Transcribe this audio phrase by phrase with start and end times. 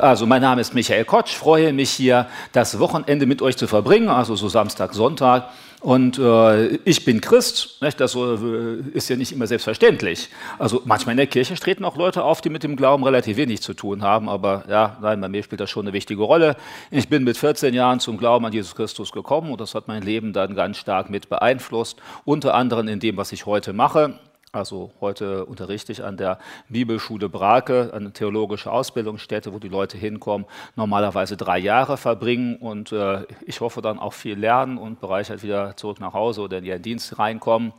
[0.00, 4.10] Also mein Name ist Michael Kotsch, freue mich hier das Wochenende mit euch zu verbringen,
[4.10, 5.48] also so Samstag, Sonntag.
[5.80, 7.98] Und äh, ich bin Christ, nicht?
[7.98, 10.28] das äh, ist ja nicht immer selbstverständlich.
[10.56, 13.60] Also manchmal in der Kirche treten auch Leute auf, die mit dem Glauben relativ wenig
[13.60, 16.54] zu tun haben, aber ja, nein, bei mir spielt das schon eine wichtige Rolle.
[16.92, 20.04] Ich bin mit 14 Jahren zum Glauben an Jesus Christus gekommen und das hat mein
[20.04, 24.16] Leben dann ganz stark mit beeinflusst, unter anderem in dem, was ich heute mache.
[24.50, 26.38] Also heute unterrichte ich an der
[26.70, 33.26] Bibelschule Brake, eine theologische Ausbildungsstätte, wo die Leute hinkommen, normalerweise drei Jahre verbringen und äh,
[33.44, 36.80] ich hoffe dann auch viel lernen und bereichert wieder zurück nach Hause oder in ihren
[36.80, 37.74] Dienst reinkommen.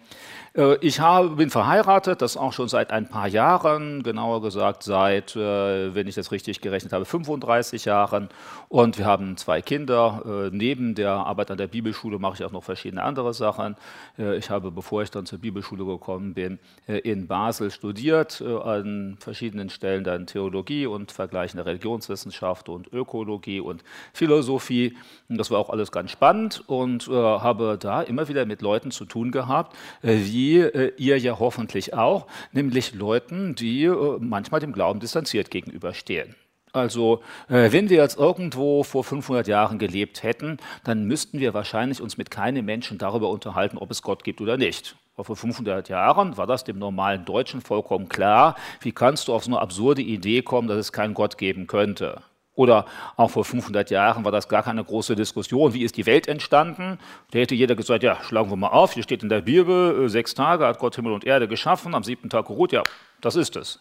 [0.56, 5.36] Äh, ich habe, bin verheiratet, das auch schon seit ein paar Jahren, genauer gesagt seit,
[5.36, 8.30] äh, wenn ich das richtig gerechnet habe, 35 Jahren.
[8.68, 10.24] Und wir haben zwei Kinder.
[10.26, 13.76] Äh, neben der Arbeit an der Bibelschule mache ich auch noch verschiedene andere Sachen.
[14.18, 20.04] Ich habe, bevor ich dann zur Bibelschule gekommen bin, in Basel studiert, an verschiedenen Stellen
[20.04, 24.98] dann Theologie und vergleichende Religionswissenschaft und Ökologie und Philosophie.
[25.30, 29.32] Das war auch alles ganz spannend und habe da immer wieder mit Leuten zu tun
[29.32, 35.02] gehabt, wie wie äh, ihr ja hoffentlich auch, nämlich Leuten, die äh, manchmal dem Glauben
[35.02, 36.36] distanziert gegenüberstehen.
[36.72, 42.00] Also äh, wenn wir jetzt irgendwo vor 500 Jahren gelebt hätten, dann müssten wir wahrscheinlich
[42.00, 44.96] uns mit keinem Menschen darüber unterhalten, ob es Gott gibt oder nicht.
[45.16, 48.56] Aber vor 500 Jahren war das dem normalen Deutschen vollkommen klar.
[48.80, 52.22] Wie kannst du auf so eine absurde Idee kommen, dass es keinen Gott geben könnte?
[52.60, 52.84] Oder
[53.16, 55.74] auch vor 500 Jahren war das gar keine große Diskussion.
[55.74, 57.00] Wie ist die Welt entstanden?
[57.32, 60.10] Da hätte jeder gesagt, ja, schlagen wir mal auf, hier steht in der Bibel, äh,
[60.10, 62.84] sechs Tage hat Gott Himmel und Erde geschaffen, am siebten Tag geruht, ja,
[63.22, 63.80] das ist es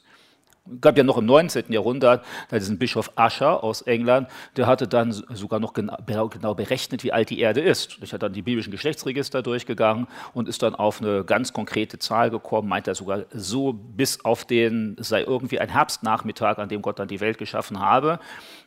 [0.80, 1.72] gab ja noch im 19.
[1.72, 7.12] Jahrhundert diesen Bischof Ascher aus England, der hatte dann sogar noch genau, genau berechnet, wie
[7.12, 7.98] alt die Erde ist.
[8.02, 12.30] Ich hat dann die biblischen Geschlechtsregister durchgegangen und ist dann auf eine ganz konkrete Zahl
[12.30, 16.98] gekommen, meint er sogar so bis auf den, sei irgendwie ein Herbstnachmittag, an dem Gott
[16.98, 18.19] dann die Welt geschaffen habe.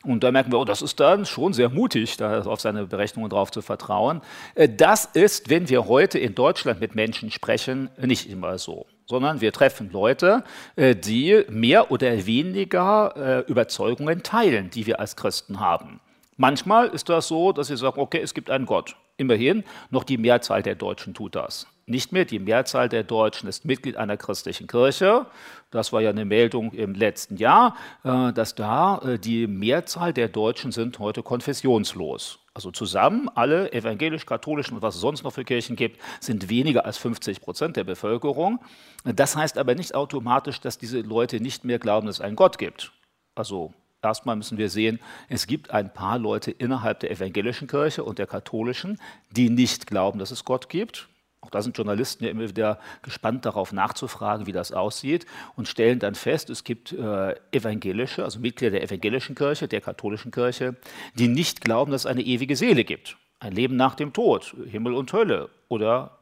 [0.04, 3.30] Und da merken wir, oh, das ist dann schon sehr mutig, da auf seine Berechnungen
[3.30, 4.20] drauf zu vertrauen.
[4.54, 9.40] Äh, das ist, wenn wir heute in Deutschland mit Menschen sprechen, nicht immer so sondern
[9.40, 10.44] wir treffen Leute,
[10.76, 13.14] äh, die mehr oder weniger
[13.46, 16.00] äh, Überzeugungen teilen, die wir als Christen haben.
[16.36, 18.96] Manchmal ist das so, dass sie sagen, okay, es gibt einen Gott.
[19.16, 21.66] Immerhin, noch die Mehrzahl der Deutschen tut das.
[21.86, 25.26] Nicht mehr die Mehrzahl der Deutschen ist Mitglied einer christlichen Kirche.
[25.70, 30.72] Das war ja eine Meldung im letzten Jahr, äh, dass da die Mehrzahl der Deutschen
[30.72, 32.41] sind heute konfessionslos.
[32.54, 36.98] Also zusammen alle evangelisch-katholischen und was es sonst noch für Kirchen gibt, sind weniger als
[36.98, 38.60] 50 Prozent der Bevölkerung.
[39.04, 42.58] Das heißt aber nicht automatisch, dass diese Leute nicht mehr glauben, dass es einen Gott
[42.58, 42.92] gibt.
[43.34, 48.18] Also erstmal müssen wir sehen, es gibt ein paar Leute innerhalb der evangelischen Kirche und
[48.18, 51.08] der katholischen, die nicht glauben, dass es Gott gibt.
[51.42, 55.26] Auch da sind Journalisten ja immer wieder gespannt darauf nachzufragen, wie das aussieht
[55.56, 60.30] und stellen dann fest, es gibt äh, evangelische, also Mitglieder der evangelischen Kirche, der katholischen
[60.30, 60.76] Kirche,
[61.14, 63.16] die nicht glauben, dass es eine ewige Seele gibt.
[63.40, 66.18] Ein Leben nach dem Tod, Himmel und Hölle oder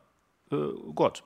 [0.50, 0.56] äh,
[0.94, 1.22] Gott.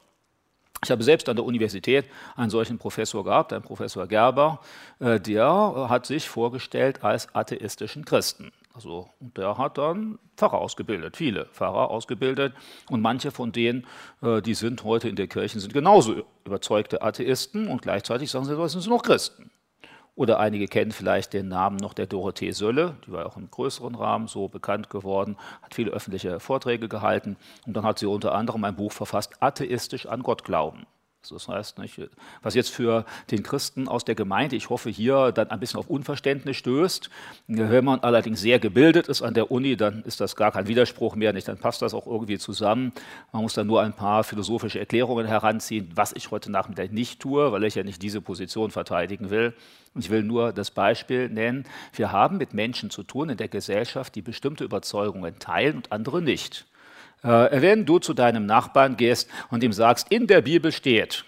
[0.82, 4.60] Ich habe selbst an der Universität einen solchen Professor gehabt, einen Professor Gerber,
[4.98, 8.52] äh, der hat sich vorgestellt als atheistischen Christen.
[8.74, 12.54] Also, und der hat dann Pfarrer ausgebildet, viele Pfarrer ausgebildet.
[12.90, 13.86] Und manche von denen,
[14.20, 18.68] äh, die sind heute in der Kirche, sind genauso überzeugte Atheisten und gleichzeitig sagen sie,
[18.68, 19.52] sind sie noch Christen.
[20.16, 23.94] Oder einige kennen vielleicht den Namen noch der Dorothee Sölle, die war auch im größeren
[23.94, 27.36] Rahmen so bekannt geworden, hat viele öffentliche Vorträge gehalten
[27.66, 30.86] und dann hat sie unter anderem ein Buch verfasst, Atheistisch an Gott glauben.
[31.30, 32.00] Das heißt, nicht,
[32.42, 35.88] was jetzt für den Christen aus der Gemeinde, ich hoffe, hier dann ein bisschen auf
[35.88, 37.10] Unverständnis stößt.
[37.48, 41.16] Wenn man allerdings sehr gebildet ist an der Uni, dann ist das gar kein Widerspruch
[41.16, 41.48] mehr, nicht?
[41.48, 42.92] dann passt das auch irgendwie zusammen.
[43.32, 47.52] Man muss dann nur ein paar philosophische Erklärungen heranziehen, was ich heute Nachmittag nicht tue,
[47.52, 49.54] weil ich ja nicht diese Position verteidigen will.
[49.96, 51.64] Ich will nur das Beispiel nennen.
[51.92, 56.20] Wir haben mit Menschen zu tun in der Gesellschaft, die bestimmte Überzeugungen teilen und andere
[56.20, 56.66] nicht.
[57.24, 61.24] Äh, wenn du zu deinem Nachbarn gehst und ihm sagst, in der Bibel steht,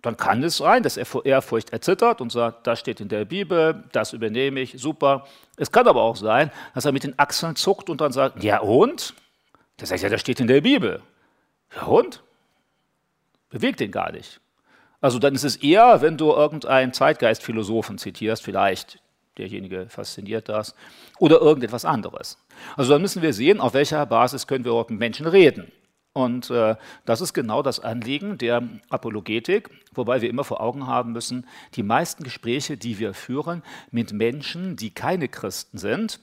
[0.00, 3.24] dann kann es sein, dass er vor Ehrfurcht erzittert und sagt, das steht in der
[3.26, 5.26] Bibel, das übernehme ich, super.
[5.56, 8.60] Es kann aber auch sein, dass er mit den Achseln zuckt und dann sagt, ja
[8.60, 9.14] und?
[9.78, 11.02] Der sagt, ja, das steht in der Bibel.
[11.74, 12.22] Ja und?
[13.50, 14.40] Bewegt ihn gar nicht.
[15.00, 19.00] Also dann ist es eher, wenn du irgendeinen Zeitgeistphilosophen zitierst, vielleicht,
[19.40, 20.74] derjenige fasziniert das,
[21.18, 22.38] oder irgendetwas anderes.
[22.76, 25.72] Also dann müssen wir sehen, auf welcher Basis können wir überhaupt mit Menschen reden.
[26.12, 31.12] Und äh, das ist genau das Anliegen der Apologetik, wobei wir immer vor Augen haben
[31.12, 36.20] müssen, die meisten Gespräche, die wir führen mit Menschen, die keine Christen sind,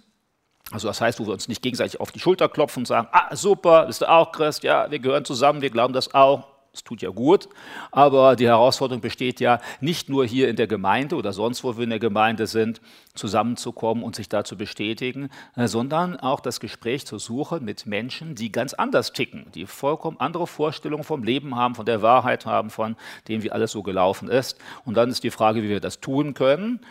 [0.71, 3.33] also das heißt, wo wir uns nicht gegenseitig auf die Schulter klopfen und sagen, ah
[3.35, 7.01] super, bist du auch Christ, ja, wir gehören zusammen, wir glauben das auch, Es tut
[7.01, 7.49] ja gut,
[7.91, 11.83] aber die Herausforderung besteht ja nicht nur hier in der Gemeinde oder sonst, wo wir
[11.83, 12.81] in der Gemeinde sind,
[13.15, 18.35] zusammenzukommen und sich da zu bestätigen, äh, sondern auch das Gespräch zu suchen mit Menschen,
[18.35, 22.69] die ganz anders ticken, die vollkommen andere Vorstellungen vom Leben haben, von der Wahrheit haben,
[22.69, 22.95] von
[23.27, 24.59] dem, wie alles so gelaufen ist.
[24.85, 26.81] Und dann ist die Frage, wie wir das tun können.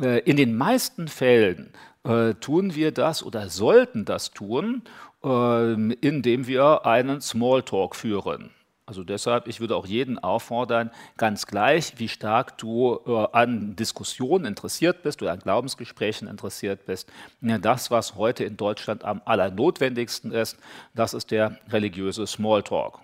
[0.00, 1.72] Äh, in den meisten Fällen
[2.04, 4.82] äh, tun wir das oder sollten das tun,
[5.22, 8.50] indem wir einen Smalltalk führen.
[8.86, 14.44] Also deshalb, ich würde auch jeden auffordern, ganz gleich, wie stark du äh, an Diskussionen
[14.44, 17.10] interessiert bist oder an Glaubensgesprächen interessiert bist.
[17.40, 20.58] Ja, das, was heute in Deutschland am allernotwendigsten ist,
[20.94, 22.98] das ist der religiöse Smalltalk.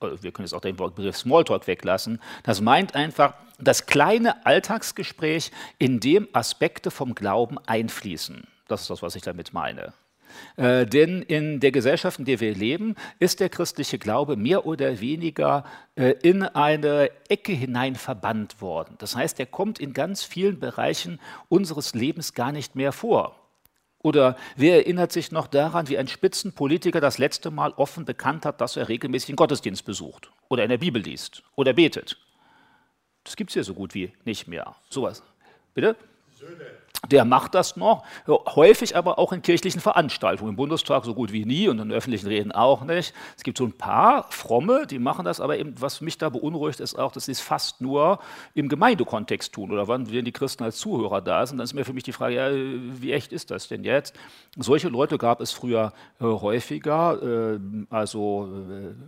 [0.00, 2.20] Also wir können jetzt auch den Begriff Smalltalk weglassen.
[2.42, 8.48] Das meint einfach das kleine Alltagsgespräch, in dem Aspekte vom Glauben einfließen.
[8.66, 9.92] Das ist das, was ich damit meine.
[10.56, 15.00] Äh, denn in der Gesellschaft, in der wir leben, ist der christliche Glaube mehr oder
[15.00, 15.64] weniger
[15.96, 18.96] äh, in eine Ecke hinein verbannt worden.
[18.98, 23.36] Das heißt, er kommt in ganz vielen Bereichen unseres Lebens gar nicht mehr vor.
[24.02, 28.60] Oder wer erinnert sich noch daran, wie ein Spitzenpolitiker das letzte Mal offen bekannt hat,
[28.60, 32.16] dass er regelmäßig den Gottesdienst besucht oder in der Bibel liest oder betet?
[33.24, 34.74] Das gibt es ja so gut wie nicht mehr.
[34.88, 35.22] Sowas.
[35.74, 35.96] Bitte?
[36.30, 41.32] Söhne der macht das noch, häufig aber auch in kirchlichen Veranstaltungen, im Bundestag so gut
[41.32, 43.14] wie nie und in öffentlichen Reden auch nicht.
[43.36, 46.78] Es gibt so ein paar Fromme, die machen das, aber eben, was mich da beunruhigt,
[46.80, 48.18] ist auch, dass sie es fast nur
[48.54, 51.58] im Gemeindekontext tun oder wann die Christen als Zuhörer da sind.
[51.58, 52.50] Dann ist mir für mich die Frage, ja,
[53.00, 54.14] wie echt ist das denn jetzt?
[54.58, 57.58] Solche Leute gab es früher äh, häufiger, äh,
[57.88, 58.48] also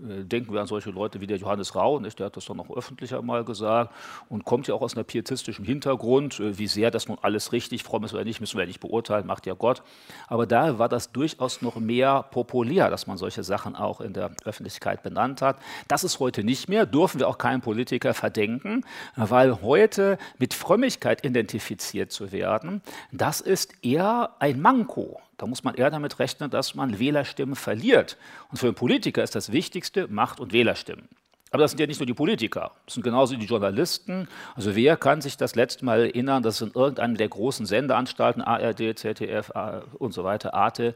[0.08, 2.18] äh, denken wir an solche Leute wie der Johannes Rau, nicht?
[2.18, 3.92] der hat das doch noch öffentlicher mal gesagt
[4.28, 7.81] und kommt ja auch aus einem pietistischen Hintergrund, äh, wie sehr das nun alles richtig
[7.82, 9.82] richtig fromm ist oder nicht, müssen wir nicht beurteilen, macht ja Gott.
[10.28, 14.30] Aber da war das durchaus noch mehr populär, dass man solche Sachen auch in der
[14.44, 15.56] Öffentlichkeit benannt hat.
[15.88, 18.84] Das ist heute nicht mehr, dürfen wir auch keinen Politiker verdenken,
[19.16, 25.20] weil heute mit Frömmigkeit identifiziert zu werden, das ist eher ein Manko.
[25.38, 28.16] Da muss man eher damit rechnen, dass man Wählerstimmen verliert.
[28.50, 31.08] Und für einen Politiker ist das Wichtigste Macht- und Wählerstimmen.
[31.52, 34.26] Aber das sind ja nicht nur die Politiker, das sind genauso die Journalisten.
[34.54, 38.98] Also wer kann sich das letzte Mal erinnern, dass in irgendeinem der großen Sendeanstalten, ARD,
[38.98, 39.52] ZDF
[39.98, 40.94] und so weiter, Arte,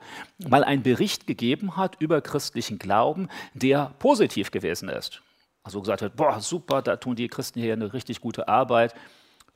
[0.49, 5.21] mal einen Bericht gegeben hat über christlichen Glauben, der positiv gewesen ist.
[5.63, 8.95] Also gesagt hat, boah, super, da tun die Christen hier eine richtig gute Arbeit.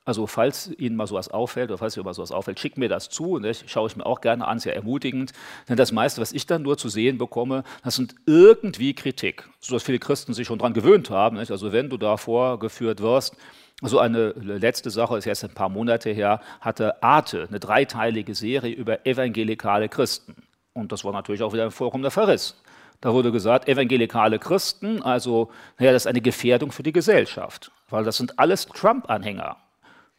[0.05, 3.11] Also falls Ihnen mal sowas auffällt oder falls Ihnen mal sowas auffällt, schickt mir das
[3.11, 3.38] zu.
[3.38, 3.52] Ne?
[3.55, 5.32] Schaue ich mir auch gerne an, sehr ermutigend.
[5.69, 9.82] Denn das meiste, was ich dann nur zu sehen bekomme, das sind irgendwie Kritik, sodass
[9.82, 11.37] viele Christen sich schon daran gewöhnt haben.
[11.37, 11.50] Nicht?
[11.50, 13.37] Also wenn du da vorgeführt wirst,
[13.82, 18.75] so eine letzte Sache ist jetzt ein paar Monate her, hatte Arte eine dreiteilige Serie
[18.75, 20.37] über evangelikale Christen.
[20.73, 22.61] Und das war natürlich auch wieder ein vorkommender Verriss.
[23.00, 28.05] Da wurde gesagt, evangelikale Christen, also naja, das ist eine Gefährdung für die Gesellschaft, weil
[28.05, 29.56] das sind alles Trump-Anhänger.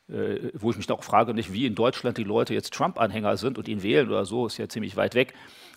[0.09, 3.57] Äh, wo ich mich auch frage, nicht wie in Deutschland die Leute jetzt Trump-Anhänger sind
[3.57, 5.33] und ihn wählen oder so, ist ja ziemlich weit weg.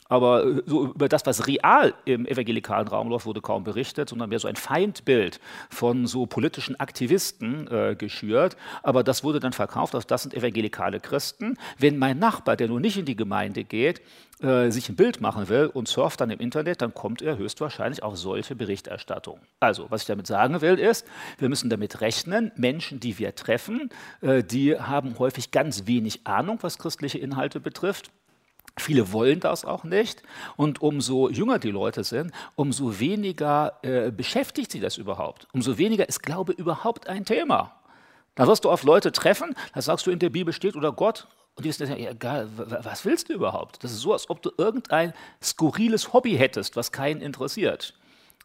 [0.08, 4.28] Aber äh, so über das, was real im evangelikalen Raum läuft, wurde kaum berichtet, sondern
[4.28, 5.40] mehr so ein Feindbild
[5.70, 8.56] von so politischen Aktivisten äh, geschürt.
[8.82, 11.56] Aber das wurde dann verkauft, also das sind evangelikale Christen.
[11.78, 14.02] Wenn mein Nachbar, der nun nicht in die Gemeinde geht,
[14.40, 18.02] äh, sich ein Bild machen will und surft dann im Internet, dann kommt er höchstwahrscheinlich
[18.02, 19.38] auf solche Berichterstattung.
[19.60, 21.06] Also, was ich damit sagen will, ist,
[21.38, 23.90] wir müssen damit rechnen, Menschen, die wir treffen,
[24.20, 28.10] äh, die haben häufig ganz wenig Ahnung, was christliche Inhalte betrifft.
[28.76, 30.22] Viele wollen das auch nicht.
[30.56, 35.46] Und umso jünger die Leute sind, umso weniger äh, beschäftigt sie das überhaupt.
[35.52, 37.76] Umso weniger ist Glaube überhaupt ein Thema.
[38.34, 41.28] Da wirst du auf Leute treffen, da sagst du, in der Bibel steht oder Gott
[41.54, 43.84] und die wissen, ja, egal, was willst du überhaupt?
[43.84, 47.94] Das ist so, als ob du irgendein skurriles Hobby hättest, was keinen interessiert.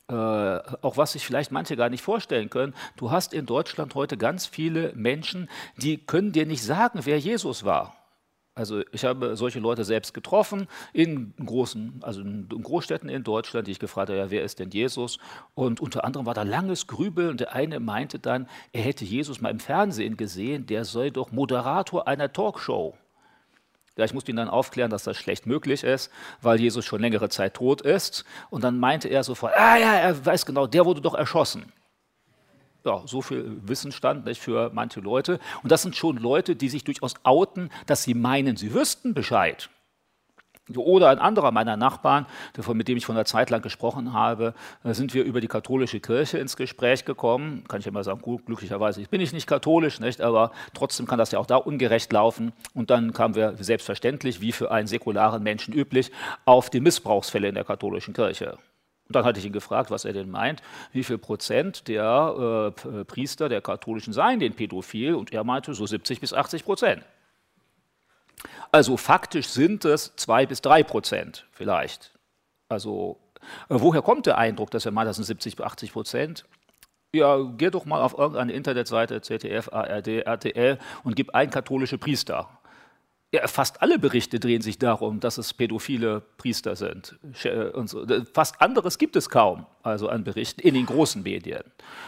[0.10, 2.76] Äh, auch was sich vielleicht manche gar nicht vorstellen können.
[2.98, 7.64] Du hast in Deutschland heute ganz viele Menschen, die können dir nicht sagen, wer Jesus
[7.64, 7.96] war.
[8.60, 13.72] Also ich habe solche Leute selbst getroffen in großen, also in Großstädten in Deutschland, die
[13.72, 15.18] ich gefragt habe, ja, wer ist denn Jesus?
[15.56, 19.40] Und unter anderem war da langes Grübeln und der eine meinte dann, er hätte Jesus
[19.40, 22.98] mal im Fernsehen gesehen, der sei doch Moderator einer Talkshow.
[23.96, 26.12] Ja, ich musste ihn dann aufklären, dass das schlecht möglich ist,
[26.42, 28.26] weil Jesus schon längere Zeit tot ist.
[28.50, 31.72] Und dann meinte er sofort, ah ja, er weiß genau, der wurde doch erschossen
[32.86, 35.40] ja, so viel Wissensstand nicht, für manche Leute.
[35.64, 39.70] Und das sind schon Leute, die sich durchaus outen, dass sie meinen, sie wüssten Bescheid.
[40.76, 42.28] Oder ein anderer meiner Nachbarn,
[42.74, 46.00] mit dem ich von einer Zeit lang gesprochen habe, da sind wir über die katholische
[46.00, 47.64] Kirche ins Gespräch gekommen.
[47.68, 51.32] Kann ich mal sagen, gut, glücklicherweise bin ich nicht katholisch, nicht, aber trotzdem kann das
[51.32, 52.54] ja auch da ungerecht laufen.
[52.76, 56.12] Und dann kamen wir selbstverständlich, wie für einen säkularen Menschen üblich,
[56.46, 58.60] auf die Missbrauchsfälle in der katholischen Kirche.
[59.10, 60.62] Und dann hatte ich ihn gefragt, was er denn meint,
[60.92, 65.16] wie viel Prozent der äh, Priester der Katholischen seien denn pädophil?
[65.16, 67.04] Und er meinte so 70 bis 80 Prozent.
[68.72, 72.12] Also faktisch sind es zwei bis drei Prozent vielleicht.
[72.70, 73.18] Also
[73.68, 76.46] äh, woher kommt der Eindruck, dass er meint, das sind 70 bis 80 Prozent?
[77.12, 82.48] Ja, geh doch mal auf irgendeine Internetseite, ZDF, ARD, RTL und gib ein katholische Priester.
[83.32, 87.20] Ja, fast alle Berichte drehen sich darum, dass es pädophile Priester sind.
[87.74, 88.06] Und so.
[88.34, 91.64] Fast anderes gibt es kaum, also an Berichten in den großen Medien.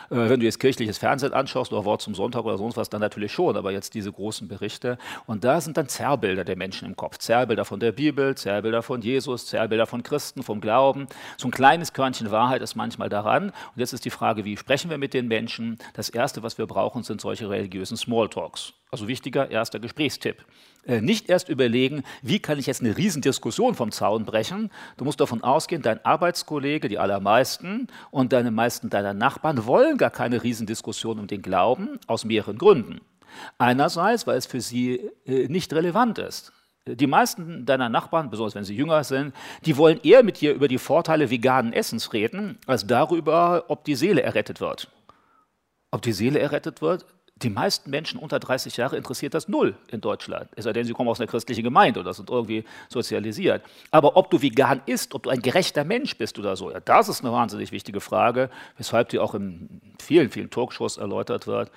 [0.09, 3.01] Äh, wenn du jetzt kirchliches Fernsehen anschaust oder Wort zum Sonntag oder sonst was, dann
[3.01, 4.97] natürlich schon, aber jetzt diese großen Berichte.
[5.25, 7.17] Und da sind dann Zerrbilder der Menschen im Kopf.
[7.17, 11.07] Zerrbilder von der Bibel, Zerrbilder von Jesus, Zerrbilder von Christen, vom Glauben.
[11.37, 13.49] So ein kleines Körnchen Wahrheit ist manchmal daran.
[13.49, 15.77] Und jetzt ist die Frage, wie sprechen wir mit den Menschen?
[15.93, 18.73] Das Erste, was wir brauchen, sind solche religiösen Smalltalks.
[18.91, 20.43] Also wichtiger erster Gesprächstipp.
[20.85, 24.69] Äh, nicht erst überlegen, wie kann ich jetzt eine Riesendiskussion vom Zaun brechen.
[24.97, 27.70] Du musst davon ausgehen, dein Arbeitskollege, die allermeisten
[28.11, 33.01] und deine meisten deiner Nachbarn wollen gar keine Riesendiskussion um den Glauben aus mehreren Gründen.
[33.57, 36.51] Einerseits, weil es für sie äh, nicht relevant ist.
[36.87, 39.35] Die meisten deiner Nachbarn, besonders wenn sie jünger sind,
[39.65, 43.95] die wollen eher mit dir über die Vorteile veganen Essens reden, als darüber, ob die
[43.95, 44.89] Seele errettet wird.
[45.91, 47.05] Ob die Seele errettet wird,
[47.43, 50.49] die meisten Menschen unter 30 Jahre interessiert das null in Deutschland.
[50.55, 53.63] Es sei denn, sie kommen aus einer christlichen Gemeinde oder sind irgendwie sozialisiert.
[53.89, 57.09] Aber ob du vegan isst, ob du ein gerechter Mensch bist oder so, ja, das
[57.09, 61.71] ist eine wahnsinnig wichtige Frage, weshalb die auch in vielen, vielen Talkshows erläutert wird.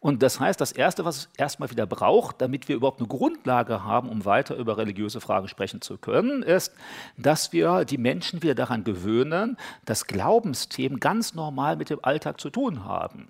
[0.00, 3.84] Und das heißt, das Erste, was es erstmal wieder braucht, damit wir überhaupt eine Grundlage
[3.84, 6.74] haben, um weiter über religiöse Fragen sprechen zu können, ist,
[7.16, 12.50] dass wir die Menschen wieder daran gewöhnen, dass Glaubensthemen ganz normal mit dem Alltag zu
[12.50, 13.28] tun haben.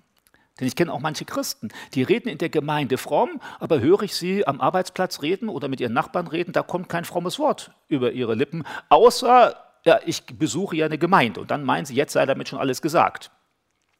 [0.59, 4.15] Denn ich kenne auch manche Christen, die reden in der Gemeinde fromm, aber höre ich
[4.15, 8.13] sie am Arbeitsplatz reden oder mit ihren Nachbarn reden, da kommt kein frommes Wort über
[8.13, 11.41] ihre Lippen, außer, ja, ich besuche ja eine Gemeinde.
[11.41, 13.31] Und dann meinen sie, jetzt sei damit schon alles gesagt.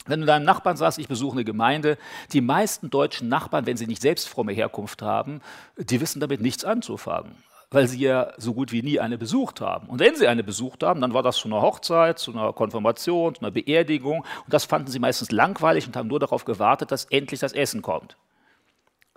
[0.06, 1.98] Wenn du deinem Nachbarn sagst, ich besuche eine Gemeinde,
[2.32, 5.42] die meisten deutschen Nachbarn, wenn sie nicht selbst fromme Herkunft haben,
[5.78, 7.36] die wissen damit nichts anzufangen
[7.72, 9.88] weil sie ja so gut wie nie eine besucht haben.
[9.88, 13.36] Und wenn sie eine besucht haben, dann war das zu einer Hochzeit, zu einer Konfirmation,
[13.36, 14.20] zu einer Beerdigung.
[14.20, 17.82] Und das fanden sie meistens langweilig und haben nur darauf gewartet, dass endlich das Essen
[17.82, 18.18] kommt.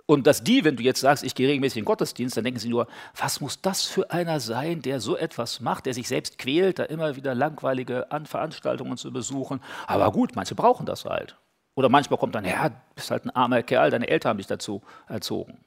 [0.09, 2.59] Und dass die, wenn du jetzt sagst, ich gehe regelmäßig in den Gottesdienst, dann denken
[2.59, 6.39] sie nur, was muss das für einer sein, der so etwas macht, der sich selbst
[6.39, 9.61] quält, da immer wieder langweilige Veranstaltungen zu besuchen.
[9.85, 11.37] Aber gut, manche brauchen das halt.
[11.75, 14.81] Oder manchmal kommt dann, ja, bist halt ein armer Kerl, deine Eltern haben dich dazu
[15.07, 15.59] erzogen.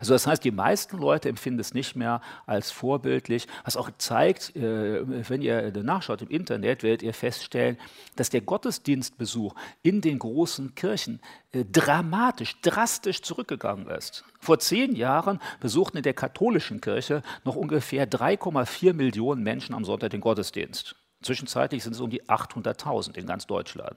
[0.00, 4.54] Also das heißt, die meisten Leute empfinden es nicht mehr als vorbildlich, was auch zeigt,
[4.56, 7.78] äh, wenn ihr nachschaut im Internet, werdet ihr feststellen,
[8.16, 11.20] dass der Gottesdienstbesuch in den großen Kirchen
[11.52, 14.24] äh, dramatisch, drastisch zurückgegangen ist.
[14.40, 20.10] Vor zehn Jahren besuchten in der katholischen Kirche noch ungefähr 3,4 Millionen Menschen am Sonntag
[20.10, 20.96] den Gottesdienst.
[21.22, 23.96] Zwischenzeitlich sind es um die 800.000 in ganz Deutschland.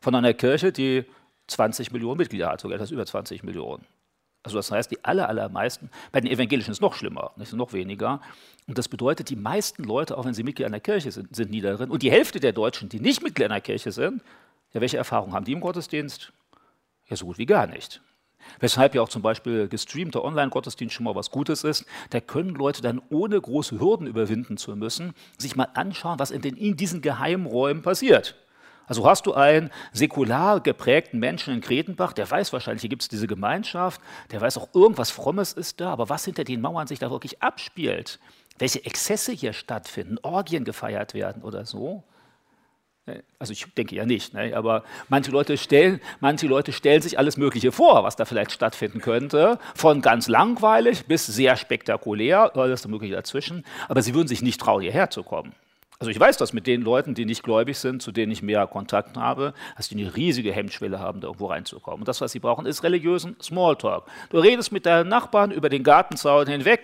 [0.00, 1.04] Von einer Kirche, die
[1.48, 3.84] 20 Millionen Mitglieder hat, sogar etwas über 20 Millionen.
[4.42, 7.72] Also das heißt, die aller, allermeisten, bei den Evangelischen ist es noch schlimmer, nicht, noch
[7.72, 8.20] weniger.
[8.66, 11.60] Und das bedeutet, die meisten Leute, auch wenn sie Mitglied einer Kirche sind, sind nie
[11.60, 11.90] darin.
[11.90, 14.22] Und die Hälfte der Deutschen, die nicht Mitglied einer Kirche sind,
[14.72, 16.32] ja, welche Erfahrungen haben die im Gottesdienst?
[17.08, 18.00] Ja, so gut wie gar nicht.
[18.58, 21.84] Weshalb ja auch zum Beispiel gestreamter Online-Gottesdienst schon mal was Gutes ist.
[22.10, 26.42] Da können Leute dann ohne große Hürden überwinden zu müssen, sich mal anschauen, was in,
[26.42, 28.34] den, in diesen Geheimräumen passiert.
[28.92, 33.08] Also hast du einen säkular geprägten Menschen in Kretenbach, der weiß wahrscheinlich, hier gibt es
[33.08, 36.98] diese Gemeinschaft, der weiß auch, irgendwas Frommes ist da, aber was hinter den Mauern sich
[36.98, 38.20] da wirklich abspielt,
[38.58, 42.04] welche Exzesse hier stattfinden, Orgien gefeiert werden oder so.
[43.06, 44.54] Äh, also ich denke ja nicht, ne?
[44.54, 49.00] aber manche Leute, stellen, manche Leute stellen sich alles Mögliche vor, was da vielleicht stattfinden
[49.00, 54.60] könnte, von ganz langweilig bis sehr spektakulär, alles Mögliche dazwischen, aber sie würden sich nicht
[54.60, 55.54] trauen, hierher zu kommen.
[56.02, 58.66] Also ich weiß das mit den Leuten, die nicht gläubig sind, zu denen ich mehr
[58.66, 62.00] Kontakt habe, dass die eine riesige Hemmschwelle haben, da irgendwo reinzukommen.
[62.00, 64.06] Und das, was sie brauchen, ist religiösen Smalltalk.
[64.30, 66.80] Du redest mit deinen Nachbarn über den Gartenzaun hinweg,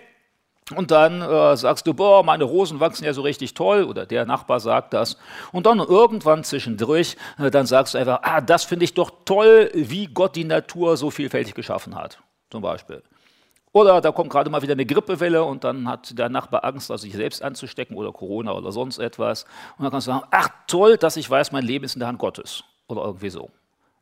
[0.73, 4.25] und dann äh, sagst du, boah, meine Rosen wachsen ja so richtig toll, oder der
[4.25, 5.17] Nachbar sagt das.
[5.51, 9.69] Und dann irgendwann zwischendurch, äh, dann sagst du einfach, ah, das finde ich doch toll,
[9.73, 12.19] wie Gott die Natur so vielfältig geschaffen hat,
[12.51, 13.03] zum Beispiel.
[13.71, 17.13] Oder da kommt gerade mal wieder eine Grippewelle und dann hat der Nachbar Angst, sich
[17.13, 19.43] selbst anzustecken oder Corona oder sonst etwas.
[19.77, 22.07] Und dann kannst du sagen, ach toll, dass ich weiß, mein Leben ist in der
[22.07, 22.63] Hand Gottes.
[22.87, 23.51] Oder irgendwie so.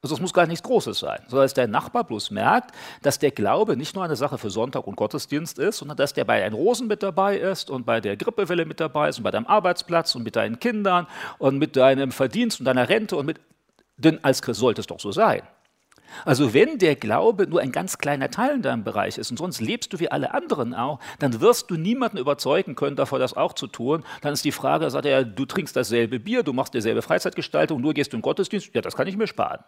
[0.01, 2.71] Also es muss gar nichts Großes sein, sondern dass der Nachbar bloß merkt,
[3.01, 6.23] dass der Glaube nicht nur eine Sache für Sonntag und Gottesdienst ist, sondern dass der
[6.23, 9.31] bei den Rosen mit dabei ist und bei der Grippewelle mit dabei ist und bei
[9.31, 11.07] deinem Arbeitsplatz und mit deinen Kindern
[11.39, 13.41] und mit deinem Verdienst und deiner Rente und mit,
[13.97, 15.41] denn als Christ sollte es doch so sein.
[16.25, 19.61] Also wenn der Glaube nur ein ganz kleiner Teil in deinem Bereich ist und sonst
[19.61, 23.53] lebst du wie alle anderen auch, dann wirst du niemanden überzeugen können, davor das auch
[23.53, 24.03] zu tun.
[24.21, 27.93] Dann ist die Frage, sagt er, du trinkst dasselbe Bier, du machst dieselbe Freizeitgestaltung, nur
[27.93, 29.63] gehst du in den Gottesdienst, ja, das kann ich mir sparen.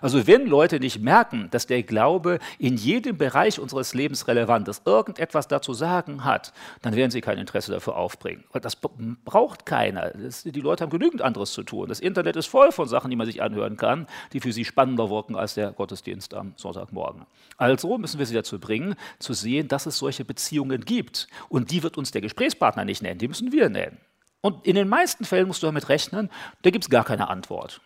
[0.00, 4.86] Also wenn Leute nicht merken, dass der Glaube in jedem Bereich unseres Lebens relevant ist,
[4.86, 8.44] irgendetwas dazu sagen hat, dann werden sie kein Interesse dafür aufbringen.
[8.52, 10.10] Das braucht keiner.
[10.10, 11.88] Die Leute haben genügend anderes zu tun.
[11.88, 15.10] Das Internet ist voll von Sachen, die man sich anhören kann, die für sie spannender
[15.10, 17.26] wirken als der Gottesdienst am Sonntagmorgen.
[17.56, 21.28] Also müssen wir sie dazu bringen, zu sehen, dass es solche Beziehungen gibt.
[21.48, 23.98] Und die wird uns der Gesprächspartner nicht nennen, die müssen wir nennen.
[24.40, 26.30] Und in den meisten Fällen musst du damit rechnen,
[26.62, 27.80] da gibt es gar keine Antwort.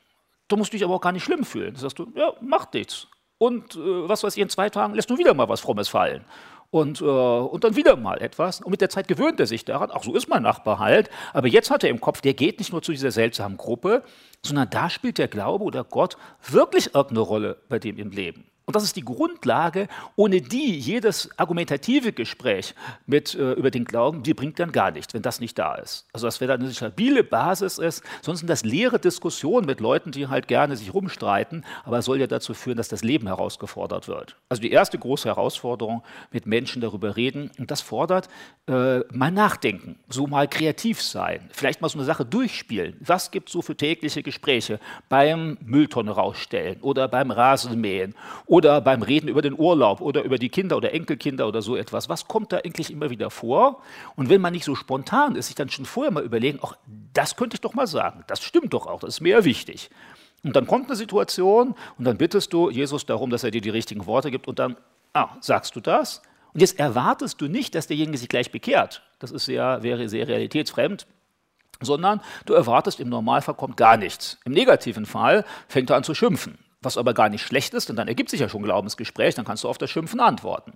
[0.49, 1.75] Du musst dich aber auch gar nicht schlimm fühlen.
[1.77, 3.09] Sagst du, ja, macht nichts.
[3.39, 6.25] Und äh, was weiß ich, in zwei Tagen lässt du wieder mal was Frommes fallen.
[6.71, 8.61] Und, äh, und dann wieder mal etwas.
[8.61, 11.09] Und mit der Zeit gewöhnt er sich daran, ach, so ist mein Nachbar halt.
[11.33, 14.03] Aber jetzt hat er im Kopf, der geht nicht nur zu dieser seltsamen Gruppe,
[14.45, 16.17] sondern da spielt der Glaube oder Gott
[16.49, 18.47] wirklich irgendeine Rolle bei dem im Leben.
[18.66, 22.75] Und das ist die Grundlage, ohne die jedes argumentative Gespräch
[23.06, 26.06] mit, äh, über den Glauben, die bringt dann gar nichts, wenn das nicht da ist.
[26.14, 30.12] Also dass wäre dann eine stabile Basis ist, sonst sind das leere Diskussionen mit Leuten,
[30.12, 34.37] die halt gerne sich rumstreiten, aber soll ja dazu führen, dass das Leben herausgefordert wird.
[34.49, 38.28] Also die erste große Herausforderung, mit Menschen darüber reden, und das fordert
[38.66, 42.97] äh, mal nachdenken, so mal kreativ sein, vielleicht mal so eine Sache durchspielen.
[43.00, 44.80] Was gibt es so für tägliche Gespräche
[45.11, 48.14] beim Mülltonne rausstellen oder beim Rasenmähen?
[48.55, 52.09] Oder beim Reden über den Urlaub oder über die Kinder oder Enkelkinder oder so etwas.
[52.09, 53.83] Was kommt da eigentlich immer wieder vor?
[54.15, 56.77] Und wenn man nicht so spontan ist, sich dann schon vorher mal überlegen, ach,
[57.13, 59.91] das könnte ich doch mal sagen, das stimmt doch auch, das ist mir wichtig.
[60.45, 63.71] Und dann kommt eine Situation und dann bittest du Jesus darum, dass er dir die
[63.71, 64.77] richtigen Worte gibt und dann,
[65.15, 66.23] ah, sagst du das?
[66.53, 69.03] Und jetzt erwartest du nicht, dass derjenige sich gleich bekehrt.
[69.19, 71.09] Das ist sehr, wäre sehr realitätsfremd
[71.81, 74.39] sondern du erwartest, im Normalfall kommt gar nichts.
[74.45, 77.97] Im negativen Fall fängt er an zu schimpfen was aber gar nicht schlecht ist, und
[77.97, 80.73] dann ergibt sich ja schon Glaubensgespräch, dann kannst du auf das Schimpfen antworten.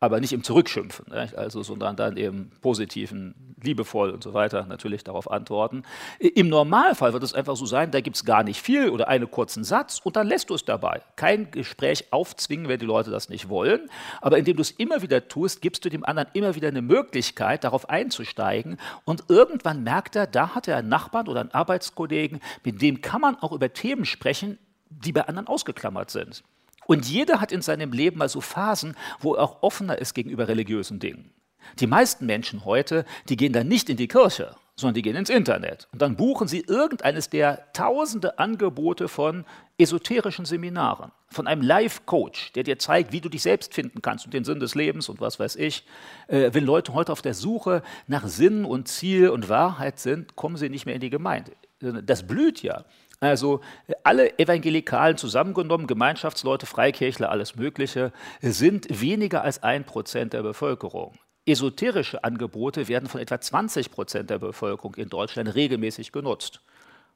[0.00, 1.32] Aber nicht im Zurückschimpfen, ne?
[1.36, 5.84] also, sondern dann eben positiven, liebevoll und so weiter natürlich darauf antworten.
[6.18, 9.30] Im Normalfall wird es einfach so sein, da gibt es gar nicht viel oder einen
[9.30, 11.00] kurzen Satz und dann lässt du es dabei.
[11.16, 13.88] Kein Gespräch aufzwingen, wenn die Leute das nicht wollen,
[14.20, 17.64] aber indem du es immer wieder tust, gibst du dem anderen immer wieder eine Möglichkeit,
[17.64, 22.82] darauf einzusteigen und irgendwann merkt er, da hat er einen Nachbarn oder einen Arbeitskollegen, mit
[22.82, 24.58] dem kann man auch über Themen sprechen,
[25.04, 26.42] die bei anderen ausgeklammert sind.
[26.86, 30.48] Und jeder hat in seinem Leben mal so Phasen, wo er auch offener ist gegenüber
[30.48, 31.32] religiösen Dingen.
[31.80, 35.30] Die meisten Menschen heute, die gehen dann nicht in die Kirche, sondern die gehen ins
[35.30, 35.88] Internet.
[35.92, 39.44] Und dann buchen sie irgendeines der tausende Angebote von
[39.78, 44.34] esoterischen Seminaren, von einem Life-Coach, der dir zeigt, wie du dich selbst finden kannst und
[44.34, 45.84] den Sinn des Lebens und was weiß ich.
[46.28, 50.56] Äh, wenn Leute heute auf der Suche nach Sinn und Ziel und Wahrheit sind, kommen
[50.56, 51.52] sie nicht mehr in die Gemeinde.
[51.80, 52.84] Das blüht ja.
[53.24, 53.62] Also
[54.02, 61.18] alle Evangelikalen zusammengenommen, Gemeinschaftsleute, Freikirchler, alles Mögliche, sind weniger als ein Prozent der Bevölkerung.
[61.46, 66.60] Esoterische Angebote werden von etwa 20 Prozent der Bevölkerung in Deutschland regelmäßig genutzt.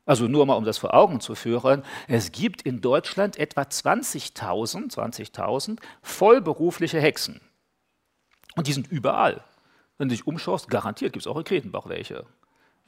[0.06, 4.88] Also nur mal, um das vor Augen zu führen, es gibt in Deutschland etwa 20.000
[4.88, 5.30] 20
[6.00, 7.42] vollberufliche Hexen.
[8.56, 9.44] Und die sind überall.
[9.98, 12.24] Wenn du dich umschaust, garantiert gibt es auch in Kretenbach welche.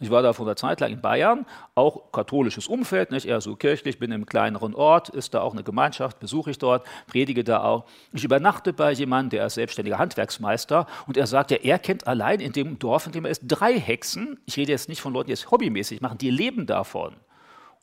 [0.03, 3.55] Ich war da vor einer Zeit lang in Bayern, auch katholisches Umfeld, nicht eher so
[3.55, 7.63] kirchlich, bin im kleineren Ort, ist da auch eine Gemeinschaft, besuche ich dort, predige da
[7.63, 7.85] auch.
[8.15, 12.41] Ich übernachte bei jemandem, der ist selbstständiger Handwerksmeister und er sagt, ja, er kennt allein
[12.41, 14.41] in dem Dorf, in dem er ist, drei Hexen.
[14.47, 17.15] Ich rede jetzt nicht von Leuten, die es hobbymäßig machen, die leben davon.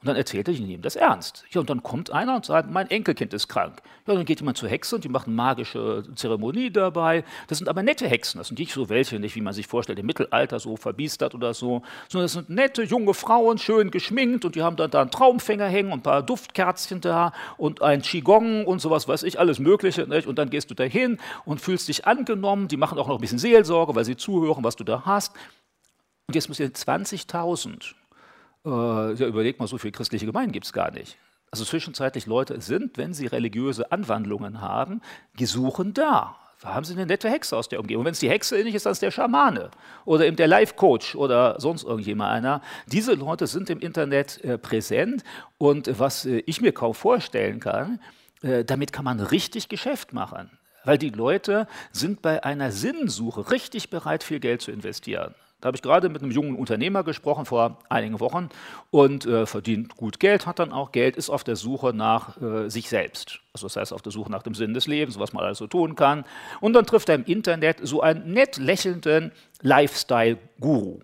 [0.08, 1.44] Und dann erzählt er, ich nehme das ernst.
[1.52, 3.82] Ja, und dann kommt einer und sagt, mein Enkelkind ist krank.
[4.06, 7.26] Ja, dann geht jemand zur Hexe und die machen magische Zeremonie dabei.
[7.48, 8.38] Das sind aber nette Hexen.
[8.38, 11.54] Das sind nicht so welche, nicht wie man sich vorstellt, im Mittelalter so verbiestert oder
[11.54, 15.12] so, sondern das sind nette junge Frauen, schön geschminkt und die haben dann da einen
[15.12, 19.60] Traumfänger hängen und ein paar Duftkerzchen da und ein Qigong und sowas, weiß ich, alles
[19.60, 20.08] Mögliche.
[20.08, 20.26] Nicht?
[20.26, 22.70] Und dann gehst du da hin und fühlst dich angenommen.
[22.70, 25.34] Die machen auch noch ein bisschen Seelsorge, weil sie zuhören, was du da hast.
[26.28, 27.97] Und jetzt müssen 20.000
[28.68, 31.18] äh, ja, überleg mal, so viele christliche Gemeinden gibt es gar nicht.
[31.52, 35.02] Also zwischenzeitlich Leute sind, wenn sie religiöse Anwandlungen haben,
[35.36, 36.36] gesuchen da.
[36.62, 38.04] Da haben sie eine nette Hexe aus der Umgebung.
[38.04, 39.70] Wenn es die Hexe nicht ist, dann ist der Schamane
[40.06, 42.62] oder eben der Life-Coach oder sonst irgendjemand einer.
[42.88, 45.24] Diese Leute sind im Internet äh, präsent
[45.60, 48.00] und was äh, ich mir kaum vorstellen kann,
[48.42, 50.50] äh, damit kann man richtig Geschäft machen.
[50.84, 55.36] Weil die Leute sind bei einer Sinnsuche richtig bereit, viel Geld zu investieren.
[55.60, 58.50] Da habe ich gerade mit einem jungen Unternehmer gesprochen vor einigen Wochen
[58.92, 62.70] und äh, verdient gut Geld, hat dann auch Geld, ist auf der Suche nach äh,
[62.70, 63.40] sich selbst.
[63.54, 65.96] Also das heißt auf der Suche nach dem Sinn des Lebens, was man also tun
[65.96, 66.26] kann.
[66.62, 71.00] Und dann trifft er im Internet so einen nett lächelnden Lifestyle-Guru.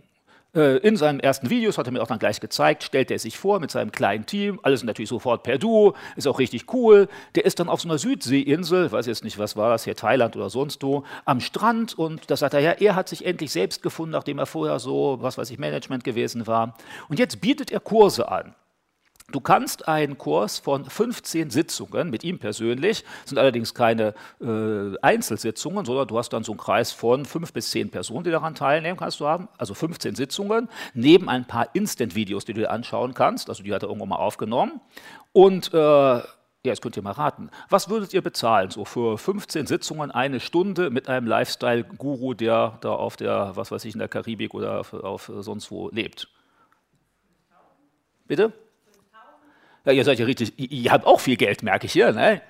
[0.55, 3.37] Äh, in seinen ersten Videos hat er mir auch dann gleich gezeigt, stellt er sich
[3.37, 7.07] vor mit seinem kleinen Team, alles natürlich sofort per Duo, ist auch richtig cool.
[7.33, 10.35] Der ist dann auf so einer Südseeinsel, weiß jetzt nicht, was war das hier, Thailand
[10.35, 13.81] oder sonst wo, am Strand und da sagt er, ja, er hat sich endlich selbst
[13.81, 16.75] gefunden, nachdem er vorher so, was weiß ich, Management gewesen war.
[17.09, 18.53] Und jetzt bietet er Kurse an.
[19.33, 25.85] Du kannst einen Kurs von 15 Sitzungen mit ihm persönlich, sind allerdings keine äh, Einzelsitzungen,
[25.85, 28.95] sondern du hast dann so einen Kreis von fünf bis zehn Personen, die daran teilnehmen
[28.95, 33.49] kannst du haben, also 15 Sitzungen, neben ein paar Instant-Videos, die du dir anschauen kannst,
[33.49, 34.79] also die hat er irgendwann mal aufgenommen.
[35.31, 36.23] Und äh, ja,
[36.61, 37.49] jetzt könnt ihr mal raten.
[37.69, 42.91] Was würdet ihr bezahlen, so für 15 Sitzungen, eine Stunde mit einem Lifestyle-Guru, der da
[42.91, 46.27] auf der, was weiß ich, in der Karibik oder auf, auf sonst wo lebt?
[48.27, 48.53] Bitte?
[49.85, 52.11] Ja, ihr seid ja richtig, ihr habt auch viel Geld, merke ich hier.
[52.13, 52.41] Ne?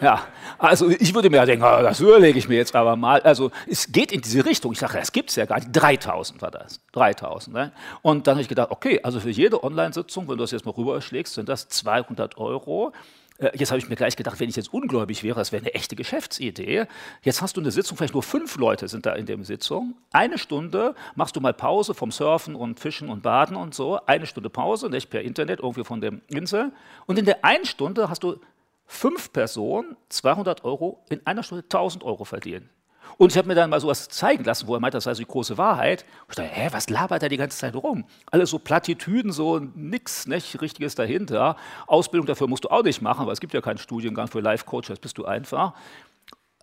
[0.00, 0.26] Ja,
[0.58, 3.20] also ich würde mir denken, oh, das überlege ich mir jetzt aber mal.
[3.20, 4.72] Also es geht in diese Richtung.
[4.72, 5.68] Ich sage, das gibt es ja gar nicht.
[5.70, 6.80] 3000 war das.
[6.92, 7.54] 3000.
[7.54, 7.72] Ne?
[8.02, 10.72] Und dann habe ich gedacht, okay, also für jede Online-Sitzung, wenn du das jetzt mal
[10.72, 12.92] rüberschlägst, sind das 200 Euro.
[13.38, 15.74] Äh, jetzt habe ich mir gleich gedacht, wenn ich jetzt ungläubig wäre, das wäre eine
[15.74, 16.86] echte Geschäftsidee.
[17.22, 19.94] Jetzt hast du eine Sitzung, vielleicht nur fünf Leute sind da in der Sitzung.
[20.12, 23.98] Eine Stunde machst du mal Pause vom Surfen und Fischen und Baden und so.
[24.06, 26.72] Eine Stunde Pause, nicht per Internet, irgendwie von der Insel.
[27.06, 28.40] Und in der einen Stunde hast du
[28.86, 32.70] fünf Personen 200 Euro, in einer Stunde 1000 Euro verdienen.
[33.16, 35.22] Und ich habe mir dann mal sowas zeigen lassen, wo er meint, das sei so
[35.22, 36.04] die große Wahrheit.
[36.22, 38.04] Und ich dachte, hä, was labert er die ganze Zeit rum?
[38.30, 41.56] Alles so Plattitüden, so nix, nicht Richtiges dahinter.
[41.86, 44.64] Ausbildung dafür musst du auch nicht machen, weil es gibt ja keinen Studiengang für Life
[44.64, 45.74] Coach, das bist du einfach.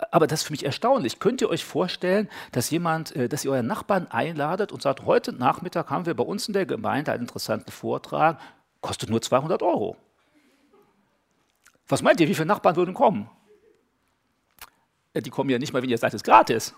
[0.10, 1.20] Aber das ist für mich erstaunlich.
[1.20, 5.32] Könnt ihr euch vorstellen, dass jemand, äh, dass ihr euren Nachbarn einladet und sagt, heute
[5.34, 8.40] Nachmittag haben wir bei uns in der Gemeinde einen interessanten Vortrag,
[8.82, 9.96] kostet nur 200 Euro.
[11.88, 13.30] Was meint ihr, wie viele Nachbarn würden kommen?
[15.16, 16.74] Die kommen ja nicht mal, wenn ihr sagt, es ist gratis.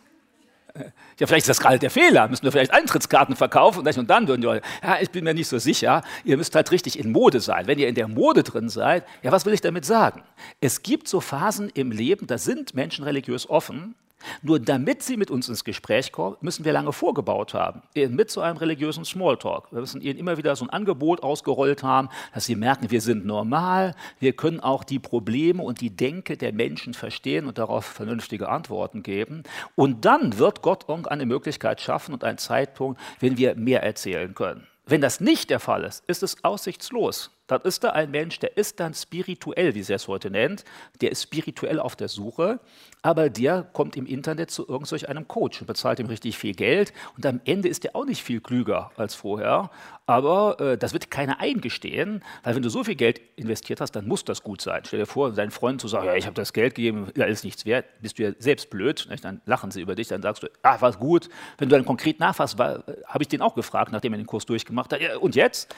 [1.20, 2.28] Ja, vielleicht ist das gerade der Fehler.
[2.28, 4.62] Müssen wir vielleicht Eintrittskarten verkaufen und dann würden die ja,
[5.02, 6.02] ich bin mir nicht so sicher.
[6.24, 7.68] Ihr müsst halt richtig in Mode sein.
[7.68, 10.24] Wenn ihr in der Mode drin seid, ja, was will ich damit sagen?
[10.62, 13.94] Es gibt so Phasen im Leben, da sind Menschen religiös offen
[14.42, 18.42] nur damit sie mit uns ins Gespräch kommen, müssen wir lange vorgebaut haben, mit so
[18.42, 19.72] einem religiösen Smalltalk.
[19.72, 23.26] Wir müssen ihnen immer wieder so ein Angebot ausgerollt haben, dass sie merken, wir sind
[23.26, 28.50] normal, wir können auch die Probleme und die Denke der Menschen verstehen und darauf vernünftige
[28.50, 29.44] Antworten geben.
[29.76, 34.68] Und dann wird Gott irgendeine Möglichkeit schaffen und einen Zeitpunkt, wenn wir mehr erzählen können.
[34.86, 38.58] Wenn das nicht der Fall ist, ist es aussichtslos dann ist da ein Mensch, der
[38.58, 40.64] ist dann spirituell, wie sie es heute nennt,
[41.02, 42.60] der ist spirituell auf der Suche,
[43.02, 47.26] aber der kommt im Internet zu irgendeinem Coach und bezahlt ihm richtig viel Geld und
[47.26, 49.70] am Ende ist der auch nicht viel klüger als vorher,
[50.06, 54.08] aber äh, das wird keiner eingestehen, weil wenn du so viel Geld investiert hast, dann
[54.08, 54.84] muss das gut sein.
[54.86, 57.44] Stell dir vor, deinen Freunden zu sagen, ja, ich habe das Geld gegeben, ja, ist
[57.44, 59.24] nichts wert, bist du ja selbst blöd, nicht?
[59.24, 61.30] dann lachen sie über dich, dann sagst du, ah, war gut.
[61.58, 62.86] Wenn du dann konkret nachfasst, habe
[63.20, 65.74] ich den auch gefragt, nachdem er den Kurs durchgemacht hat, ja, und jetzt?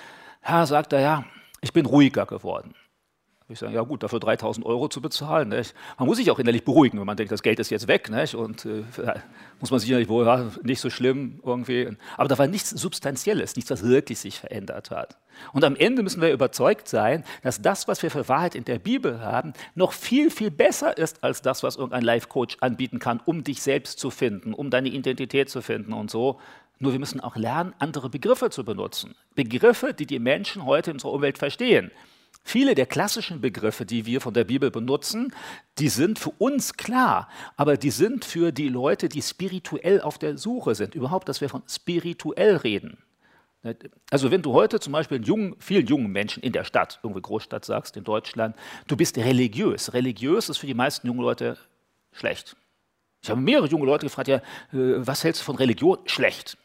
[0.48, 1.26] Ja, sagt er, ja,
[1.66, 2.76] ich bin ruhiger geworden.
[3.48, 5.50] Ich sage, ja gut, dafür 3000 Euro zu bezahlen.
[5.50, 5.76] Nicht?
[6.00, 8.10] Man muss sich auch innerlich beruhigen, wenn man denkt, das Geld ist jetzt weg.
[8.10, 8.34] Nicht?
[8.34, 8.84] Und äh,
[9.60, 11.96] muss man sich innerlich wohl, ja, nicht so schlimm irgendwie.
[12.18, 15.18] Aber da war nichts Substanzielles, nichts, was wirklich sich verändert hat.
[15.54, 18.80] Und am Ende müssen wir überzeugt sein, dass das, was wir für Wahrheit in der
[18.80, 23.44] Bibel haben, noch viel, viel besser ist als das, was irgendein Life-Coach anbieten kann, um
[23.44, 26.40] dich selbst zu finden, um deine Identität zu finden und so.
[26.86, 29.16] Nur wir müssen auch lernen, andere Begriffe zu benutzen.
[29.34, 31.90] Begriffe, die die Menschen heute in unserer Umwelt verstehen.
[32.44, 35.34] Viele der klassischen Begriffe, die wir von der Bibel benutzen,
[35.80, 40.38] die sind für uns klar, aber die sind für die Leute, die spirituell auf der
[40.38, 40.94] Suche sind.
[40.94, 43.00] Überhaupt, dass wir von spirituell reden.
[44.12, 47.66] Also wenn du heute zum Beispiel jungen, vielen jungen Menschen in der Stadt, irgendwie Großstadt
[47.66, 48.56] sagst, in Deutschland,
[48.88, 49.92] du bist religiös.
[49.94, 51.58] Religiös ist für die meisten jungen Leute
[52.12, 52.56] schlecht.
[53.24, 55.98] Ich habe mehrere junge Leute gefragt, ja, äh, was hältst du von Religion?
[56.06, 56.60] Schlecht.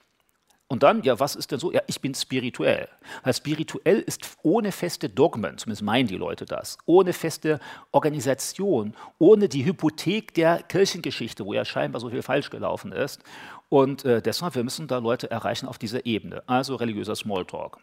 [0.72, 1.72] Und dann, ja, was ist denn so?
[1.72, 2.86] Ja, ich bin spirituell.
[3.24, 7.58] Weil spirituell ist ohne feste Dogmen, zumindest meinen die Leute das, ohne feste
[7.90, 13.20] Organisation, ohne die Hypothek der Kirchengeschichte, wo ja scheinbar so viel falsch gelaufen ist.
[13.68, 17.78] Und äh, deshalb, wir müssen da Leute erreichen auf dieser Ebene, also religiöser Smalltalk.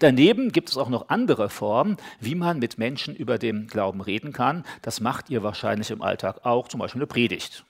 [0.00, 4.32] Daneben gibt es auch noch andere Formen, wie man mit Menschen über den Glauben reden
[4.32, 4.64] kann.
[4.82, 7.64] Das macht ihr wahrscheinlich im Alltag auch, zum Beispiel eine Predigt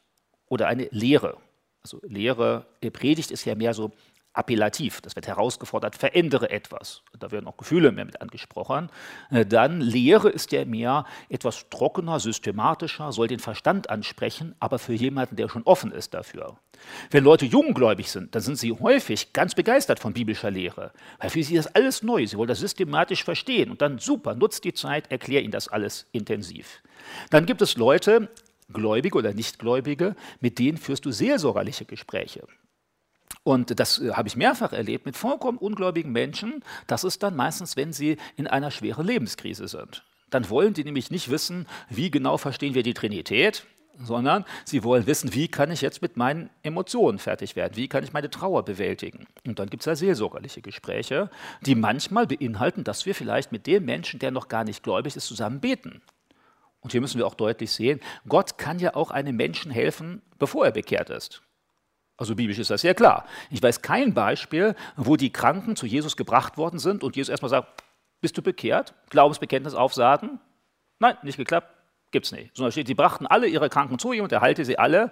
[0.49, 1.37] oder eine Lehre.
[1.83, 3.93] Also Lehre, Predigt ist ja mehr so
[4.35, 7.03] appellativ, das wird herausgefordert, verändere etwas.
[7.19, 8.91] Da werden auch Gefühle mehr mit angesprochen.
[9.31, 14.95] Äh, dann Lehre ist ja mehr etwas trockener, systematischer, soll den Verstand ansprechen, aber für
[14.95, 16.57] jemanden, der schon offen ist dafür.
[17.11, 21.43] Wenn Leute junggläubig sind, dann sind sie häufig ganz begeistert von biblischer Lehre, weil für
[21.43, 25.11] sie das alles neu, sie wollen das systematisch verstehen und dann super, nutzt die Zeit,
[25.11, 26.83] erklär ihnen das alles intensiv.
[27.31, 28.29] Dann gibt es Leute,
[28.73, 32.47] Gläubige oder Nichtgläubige, mit denen führst du seelsorgerliche Gespräche.
[33.45, 36.63] Und das äh, habe ich mehrfach erlebt mit vollkommen ungläubigen Menschen.
[36.87, 40.05] Das ist dann meistens, wenn sie in einer schweren Lebenskrise sind.
[40.31, 43.67] Dann wollen die nämlich nicht wissen, wie genau verstehen wir die Trinität,
[43.99, 48.05] sondern sie wollen wissen, wie kann ich jetzt mit meinen Emotionen fertig werden, wie kann
[48.05, 49.27] ich meine Trauer bewältigen.
[49.47, 53.85] Und dann gibt es ja seelsorgerliche Gespräche, die manchmal beinhalten, dass wir vielleicht mit dem
[53.85, 56.01] Menschen, der noch gar nicht gläubig ist, zusammen beten.
[56.81, 60.65] Und hier müssen wir auch deutlich sehen, Gott kann ja auch einem Menschen helfen, bevor
[60.65, 61.43] er bekehrt ist.
[62.23, 63.27] Also biblisch ist das sehr klar.
[63.51, 67.49] Ich weiß kein Beispiel, wo die Kranken zu Jesus gebracht worden sind und Jesus erstmal
[67.49, 67.83] sagt,
[68.21, 68.95] bist du bekehrt?
[69.11, 70.39] Glaubensbekenntnis aufsagen?
[71.01, 71.67] Nein, nicht geklappt,
[72.13, 72.57] gibt es nicht.
[72.57, 75.11] Sondern steht, sie brachten alle ihre Kranken zu ihm und er heilte sie alle.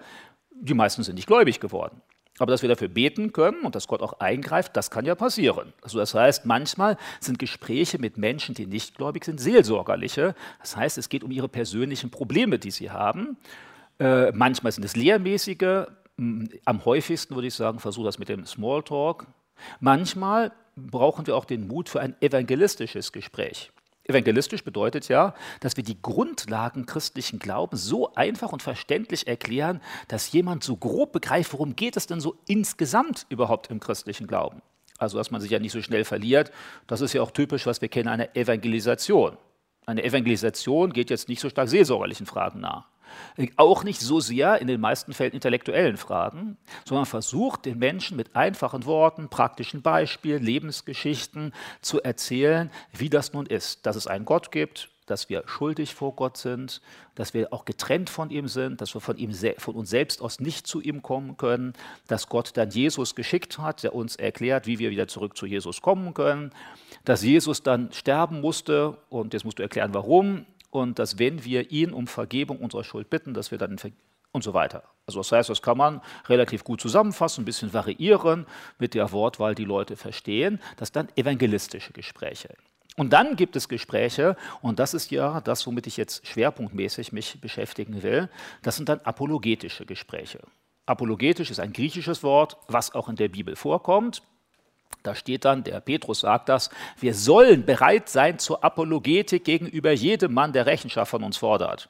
[0.52, 2.00] Die meisten sind nicht gläubig geworden.
[2.38, 5.72] Aber dass wir dafür beten können und dass Gott auch eingreift, das kann ja passieren.
[5.82, 10.36] Also das heißt, manchmal sind Gespräche mit Menschen, die nicht gläubig sind, seelsorgerliche.
[10.60, 13.36] Das heißt, es geht um ihre persönlichen Probleme, die sie haben.
[13.98, 15.86] Äh, manchmal sind es lehrmäßige,
[16.64, 19.26] am häufigsten würde ich sagen, versuche das mit dem Smalltalk.
[19.80, 23.70] Manchmal brauchen wir auch den Mut für ein evangelistisches Gespräch.
[24.04, 30.32] Evangelistisch bedeutet ja, dass wir die Grundlagen christlichen Glaubens so einfach und verständlich erklären, dass
[30.32, 34.62] jemand so grob begreift, worum geht es denn so insgesamt überhaupt im christlichen Glauben.
[34.98, 36.50] Also, dass man sich ja nicht so schnell verliert.
[36.86, 39.36] Das ist ja auch typisch, was wir kennen, eine Evangelisation.
[39.86, 42.88] Eine Evangelisation geht jetzt nicht so stark seelsorgerlichen Fragen nach.
[43.56, 48.36] Auch nicht so sehr in den meisten Fällen intellektuellen Fragen, sondern versucht den Menschen mit
[48.36, 54.52] einfachen Worten, praktischen Beispielen, Lebensgeschichten zu erzählen, wie das nun ist, dass es einen Gott
[54.52, 56.80] gibt, dass wir schuldig vor Gott sind,
[57.16, 60.38] dass wir auch getrennt von ihm sind, dass wir von, ihm, von uns selbst aus
[60.38, 61.74] nicht zu ihm kommen können,
[62.06, 65.82] dass Gott dann Jesus geschickt hat, der uns erklärt, wie wir wieder zurück zu Jesus
[65.82, 66.52] kommen können,
[67.04, 71.70] dass Jesus dann sterben musste und jetzt musst du erklären, warum, und dass wenn wir
[71.70, 73.78] ihn um Vergebung unserer Schuld bitten, dass wir dann
[74.32, 74.84] und so weiter.
[75.06, 78.46] Also das heißt, das kann man relativ gut zusammenfassen, ein bisschen variieren
[78.78, 80.60] mit der Wortwahl, die Leute verstehen.
[80.76, 82.50] Das sind dann evangelistische Gespräche.
[82.96, 87.40] Und dann gibt es Gespräche, und das ist ja das, womit ich jetzt schwerpunktmäßig mich
[87.40, 88.28] beschäftigen will,
[88.62, 90.40] das sind dann apologetische Gespräche.
[90.86, 94.22] Apologetisch ist ein griechisches Wort, was auch in der Bibel vorkommt.
[95.02, 100.34] Da steht dann, der Petrus sagt das, wir sollen bereit sein zur Apologetik gegenüber jedem
[100.34, 101.88] Mann, der Rechenschaft von uns fordert.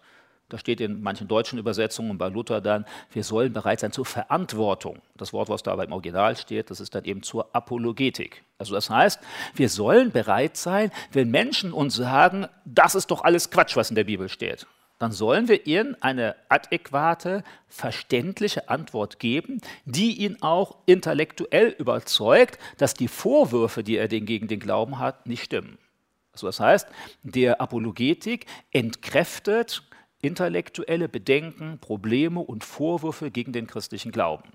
[0.49, 5.01] Da steht in manchen deutschen Übersetzungen bei Luther dann, wir sollen bereit sein zur Verantwortung.
[5.17, 8.43] Das Wort, was da beim Original steht, das ist dann eben zur Apologetik.
[8.59, 9.21] Also das heißt,
[9.55, 13.97] wir sollen bereit sein, wenn Menschen uns sagen, das ist doch alles Quatsch, was in
[13.97, 14.67] der Bibel steht
[15.01, 22.93] dann sollen wir ihnen eine adäquate, verständliche Antwort geben, die ihn auch intellektuell überzeugt, dass
[22.93, 25.79] die Vorwürfe, die er gegen den Glauben hat, nicht stimmen.
[26.33, 26.87] Also das heißt,
[27.23, 29.83] der Apologetik entkräftet
[30.21, 34.51] intellektuelle Bedenken, Probleme und Vorwürfe gegen den christlichen Glauben.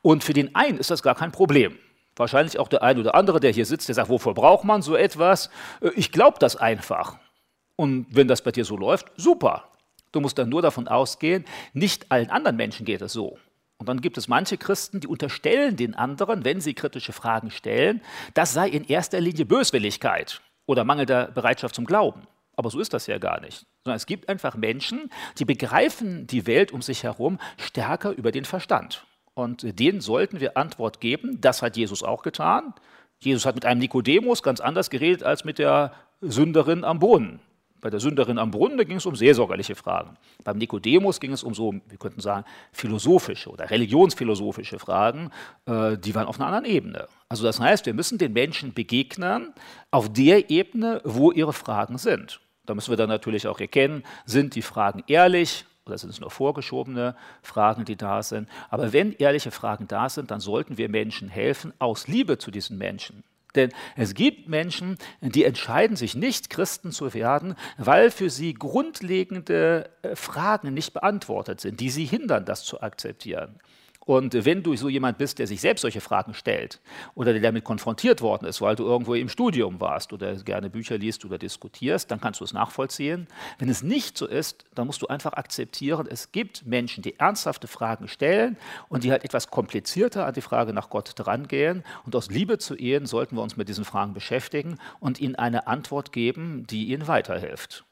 [0.00, 1.78] Und für den einen ist das gar kein Problem.
[2.16, 4.96] Wahrscheinlich auch der eine oder andere, der hier sitzt, der sagt, wofür braucht man so
[4.96, 5.50] etwas?
[5.82, 7.18] Äh, ich glaube das einfach.
[7.80, 9.68] Und wenn das bei dir so läuft, super.
[10.10, 13.38] Du musst dann nur davon ausgehen, nicht allen anderen Menschen geht es so.
[13.78, 18.02] Und dann gibt es manche Christen, die unterstellen den anderen, wenn sie kritische Fragen stellen,
[18.34, 22.22] das sei in erster Linie Böswilligkeit oder mangelnder Bereitschaft zum Glauben.
[22.56, 23.64] Aber so ist das ja gar nicht.
[23.84, 28.44] Sondern es gibt einfach Menschen, die begreifen die Welt um sich herum stärker über den
[28.44, 29.06] Verstand.
[29.34, 31.40] Und denen sollten wir Antwort geben.
[31.40, 32.74] Das hat Jesus auch getan.
[33.20, 37.38] Jesus hat mit einem Nikodemus ganz anders geredet als mit der Sünderin am Boden.
[37.80, 40.16] Bei der Sünderin am Brunnen ging es um seelsorgerliche Fragen.
[40.42, 45.30] Beim Nikodemus ging es um so, wir könnten sagen, philosophische oder religionsphilosophische Fragen,
[45.66, 47.06] äh, die waren auf einer anderen Ebene.
[47.28, 49.52] Also das heißt, wir müssen den Menschen begegnen
[49.90, 52.40] auf der Ebene, wo ihre Fragen sind.
[52.66, 56.30] Da müssen wir dann natürlich auch erkennen, sind die Fragen ehrlich oder sind es nur
[56.30, 58.48] vorgeschobene Fragen, die da sind.
[58.70, 62.76] Aber wenn ehrliche Fragen da sind, dann sollten wir Menschen helfen, aus Liebe zu diesen
[62.76, 63.24] Menschen.
[63.54, 69.90] Denn es gibt Menschen, die entscheiden sich nicht, Christen zu werden, weil für sie grundlegende
[70.02, 73.58] äh, Fragen nicht beantwortet sind, die sie hindern, das zu akzeptieren.
[74.08, 76.80] Und wenn du so jemand bist, der sich selbst solche Fragen stellt
[77.14, 80.96] oder der damit konfrontiert worden ist, weil du irgendwo im Studium warst oder gerne Bücher
[80.96, 83.26] liest oder diskutierst, dann kannst du es nachvollziehen.
[83.58, 87.68] Wenn es nicht so ist, dann musst du einfach akzeptieren, es gibt Menschen, die ernsthafte
[87.68, 88.56] Fragen stellen
[88.88, 91.84] und die halt etwas komplizierter an die Frage nach Gott drangehen.
[92.06, 95.66] Und aus Liebe zu ihnen sollten wir uns mit diesen Fragen beschäftigen und ihnen eine
[95.66, 97.84] Antwort geben, die ihnen weiterhilft.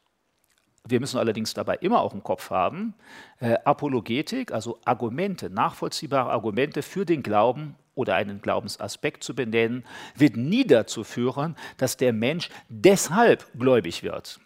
[0.88, 2.94] Wir müssen allerdings dabei immer auch im Kopf haben,
[3.40, 10.36] äh, Apologetik, also Argumente, nachvollziehbare Argumente für den Glauben oder einen Glaubensaspekt zu benennen, wird
[10.36, 14.40] nie dazu führen, dass der Mensch deshalb gläubig wird.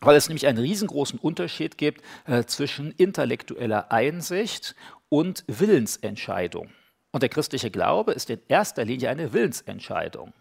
[0.00, 4.74] Weil es nämlich einen riesengroßen Unterschied gibt äh, zwischen intellektueller Einsicht
[5.08, 6.70] und Willensentscheidung.
[7.12, 10.34] Und der christliche Glaube ist in erster Linie eine Willensentscheidung.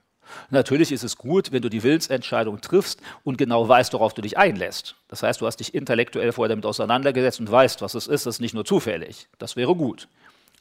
[0.49, 4.37] Natürlich ist es gut, wenn du die Willensentscheidung triffst und genau weißt, worauf du dich
[4.37, 4.95] einlässt.
[5.07, 8.25] Das heißt, du hast dich intellektuell vorher damit auseinandergesetzt und weißt, was es ist.
[8.25, 9.27] Das ist nicht nur zufällig.
[9.37, 10.07] Das wäre gut.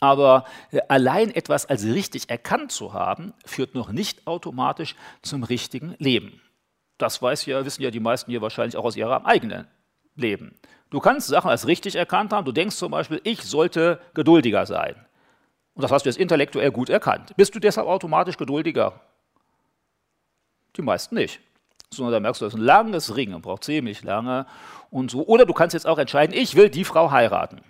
[0.01, 5.95] Aber äh, allein etwas als richtig erkannt zu haben, führt noch nicht automatisch zum richtigen
[5.99, 6.41] Leben.
[6.99, 9.67] Das weiß ja, wissen ja die meisten hier wahrscheinlich auch aus ihrem eigenen
[10.17, 10.55] Leben.
[10.91, 12.45] Du kannst Sachen als richtig erkannt haben.
[12.45, 14.95] Du denkst zum Beispiel, ich sollte geduldiger sein.
[15.75, 17.35] Und das hast du jetzt intellektuell gut erkannt.
[17.37, 19.01] Bist du deshalb automatisch geduldiger?
[20.77, 21.41] Die meisten nicht.
[21.93, 24.47] Sondern da merkst du, das ist ein langes Ringen, braucht ziemlich lange
[24.91, 25.27] und so.
[25.27, 27.61] Oder du kannst jetzt auch entscheiden, ich will die Frau heiraten.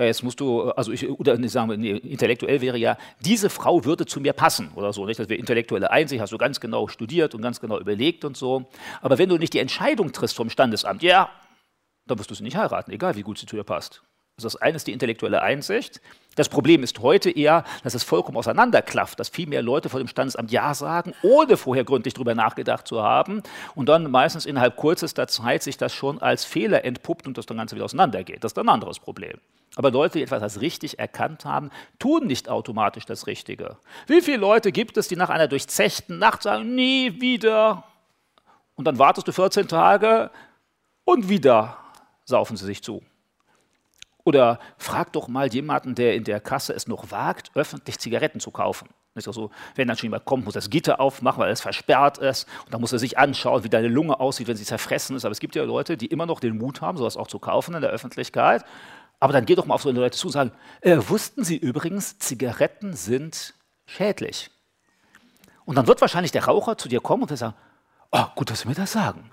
[0.00, 3.84] Ja, jetzt musst du, also ich, oder sagen wir, nee, intellektuell wäre ja, diese Frau
[3.84, 5.04] würde zu mir passen oder so.
[5.04, 5.20] Nicht?
[5.20, 8.70] Das wäre intellektuelle Einsicht, hast du ganz genau studiert und ganz genau überlegt und so.
[9.02, 11.28] Aber wenn du nicht die Entscheidung triffst vom Standesamt, ja,
[12.06, 14.02] dann wirst du sie nicht heiraten, egal wie gut sie zu dir passt.
[14.38, 16.00] Also das eine ist die intellektuelle Einsicht.
[16.36, 20.06] Das Problem ist heute eher, dass es vollkommen auseinanderklafft, dass viel mehr Leute vor dem
[20.06, 23.42] Standesamt Ja sagen, ohne vorher gründlich darüber nachgedacht zu haben
[23.74, 27.56] und dann meistens innerhalb kürzester Zeit sich das schon als Fehler entpuppt und das dann
[27.56, 28.44] Ganze wieder auseinandergeht.
[28.44, 29.38] Das ist ein anderes Problem.
[29.74, 33.76] Aber Leute, die etwas als richtig erkannt haben, tun nicht automatisch das Richtige.
[34.06, 37.84] Wie viele Leute gibt es, die nach einer durchzechten Nacht sagen, nie wieder?
[38.76, 40.30] Und dann wartest du 14 Tage
[41.04, 41.76] und wieder
[42.24, 43.02] saufen sie sich zu.
[44.30, 48.52] Oder frag doch mal jemanden, der in der Kasse es noch wagt, öffentlich Zigaretten zu
[48.52, 48.88] kaufen.
[49.16, 52.46] Also, wenn dann schon jemand kommt, muss das Gitter aufmachen, weil es versperrt ist.
[52.64, 55.24] Und dann muss er sich anschauen, wie deine Lunge aussieht, wenn sie zerfressen ist.
[55.24, 57.74] Aber es gibt ja Leute, die immer noch den Mut haben, sowas auch zu kaufen
[57.74, 58.64] in der Öffentlichkeit.
[59.18, 62.20] Aber dann geh doch mal auf so Leute zu und sagen, äh, wussten Sie übrigens,
[62.20, 64.52] Zigaretten sind schädlich.
[65.64, 67.56] Und dann wird wahrscheinlich der Raucher zu dir kommen und sagen,
[68.12, 69.28] oh, gut, dass Sie mir das sagen.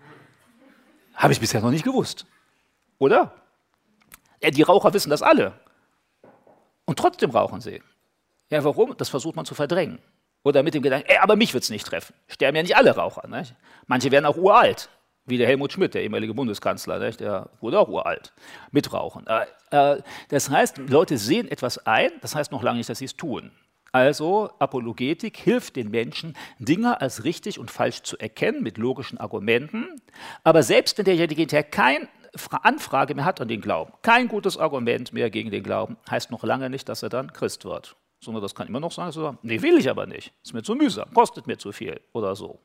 [1.13, 2.25] Habe ich bisher noch nicht gewusst.
[2.97, 3.46] Oder?
[4.41, 5.53] Ja, die Raucher wissen das alle.
[6.85, 7.81] Und trotzdem rauchen sie.
[8.49, 8.95] Ja, warum?
[8.97, 9.99] Das versucht man zu verdrängen.
[10.43, 12.13] Oder mit dem Gedanken, ey, aber mich wird es nicht treffen.
[12.27, 13.27] Sterben ja nicht alle Raucher.
[13.27, 13.53] Nicht?
[13.87, 14.89] Manche werden auch uralt,
[15.25, 17.19] wie der Helmut Schmidt, der ehemalige Bundeskanzler, nicht?
[17.19, 18.33] der wurde auch uralt,
[18.71, 19.25] mit Rauchen.
[19.27, 23.05] Äh, äh, das heißt, Leute sehen etwas ein, das heißt noch lange nicht, dass sie
[23.05, 23.51] es tun.
[23.91, 30.01] Also Apologetik hilft den Menschen, Dinge als richtig und falsch zu erkennen mit logischen Argumenten.
[30.43, 32.07] Aber selbst wenn derjenige kein
[32.63, 36.43] Anfrage mehr hat an den Glauben, kein gutes Argument mehr gegen den Glauben, heißt noch
[36.43, 37.95] lange nicht, dass er dann Christ wird.
[38.19, 40.53] Sondern das kann immer noch sein, dass er sagt, nee, will ich aber nicht, ist
[40.53, 42.59] mir zu mühsam, kostet mir zu viel oder so.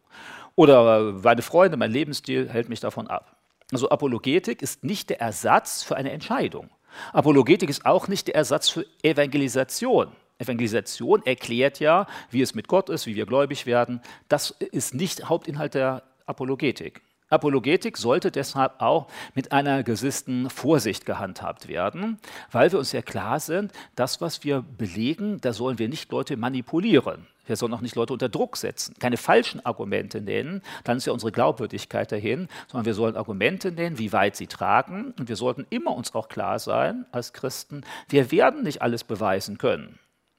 [0.54, 3.36] Oder äh, meine Freunde, mein Lebensstil hält mich davon ab.
[3.70, 6.70] Also Apologetik ist nicht der Ersatz für eine Entscheidung.
[7.12, 10.12] Apologetik ist auch nicht der Ersatz für Evangelisation.
[10.38, 14.02] Evangelisation erklärt ja, wie es mit Gott ist, wie wir gläubig werden.
[14.28, 17.02] Das ist nicht Hauptinhalt der Apologetik.
[17.32, 22.18] Apologetik sollte deshalb auch mit einer gewissen Vorsicht gehandhabt werden,
[22.50, 26.36] weil wir uns ja klar sind, das, was wir belegen, da sollen wir nicht Leute
[26.36, 27.26] manipulieren.
[27.46, 31.12] Wir sollen auch nicht Leute unter Druck setzen, keine falschen Argumente nennen, dann ist ja
[31.12, 35.12] unsere Glaubwürdigkeit dahin, sondern wir sollen Argumente nennen, wie weit sie tragen.
[35.18, 39.58] Und wir sollten immer uns auch klar sein als Christen, wir werden nicht alles beweisen
[39.58, 39.98] können.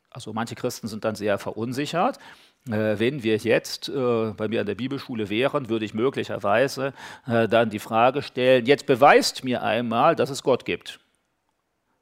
[0.09, 2.19] Also manche Christen sind dann sehr verunsichert
[2.65, 6.93] wenn wir jetzt äh, bei mir an der Bibelschule wären, würde ich möglicherweise
[7.27, 11.01] äh, dann die Frage stellen, jetzt beweist mir einmal, dass es Gott gibt.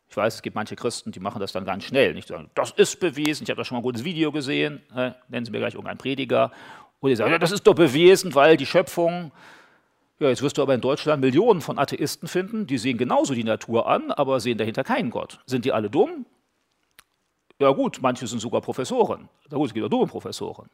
[0.08, 2.13] Ich weiß, es gibt manche Christen, die machen das dann ganz schnell.
[2.13, 4.82] Nicht sagen, das ist bewiesen, ich habe da schon mal ein gutes Video gesehen,
[5.30, 6.52] nennen Sie mir gleich irgendeinen Prediger.
[7.00, 9.32] Oder die sagen, ja, das ist doch bewiesen, weil die Schöpfung,
[10.19, 13.45] ja, jetzt wirst du aber in Deutschland Millionen von Atheisten finden, die sehen genauso die
[13.45, 15.39] Natur an, aber sehen dahinter keinen Gott.
[15.45, 16.26] Sind die alle dumm?
[17.62, 19.30] Ja gut, manche sind sogar Professoren.
[19.52, 20.67] Na gut, es gibt auch dumme Professoren.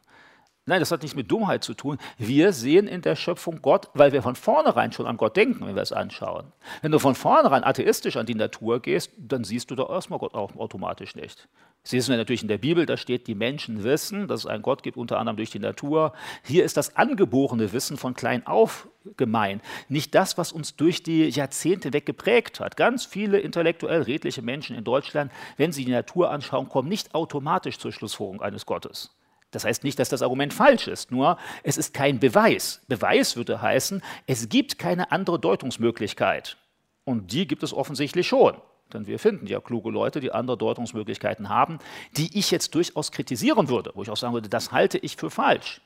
[0.69, 1.97] Nein, das hat nichts mit Dummheit zu tun.
[2.17, 5.75] Wir sehen in der Schöpfung Gott, weil wir von vornherein schon an Gott denken, wenn
[5.75, 6.51] wir es anschauen.
[6.81, 10.33] Wenn du von vornherein atheistisch an die Natur gehst, dann siehst du da erstmal Gott
[10.33, 11.47] auch automatisch nicht.
[11.83, 14.83] Siehst du natürlich in der Bibel, da steht, die Menschen wissen, dass es einen Gott
[14.83, 16.11] gibt, unter anderem durch die Natur.
[16.43, 19.63] Hier ist das angeborene Wissen von klein auf gemeint.
[19.87, 22.75] Nicht das, was uns durch die Jahrzehnte weg geprägt hat.
[22.75, 27.79] Ganz viele intellektuell redliche Menschen in Deutschland, wenn sie die Natur anschauen, kommen nicht automatisch
[27.79, 29.16] zur Schlussfolgerung eines Gottes.
[29.51, 32.81] Das heißt nicht, dass das Argument falsch ist, nur es ist kein Beweis.
[32.87, 36.57] Beweis würde heißen, es gibt keine andere Deutungsmöglichkeit.
[37.05, 38.55] Und die gibt es offensichtlich schon.
[38.93, 41.79] Denn wir finden ja kluge Leute, die andere Deutungsmöglichkeiten haben,
[42.15, 45.29] die ich jetzt durchaus kritisieren würde, wo ich auch sagen würde, das halte ich für
[45.29, 45.81] falsch.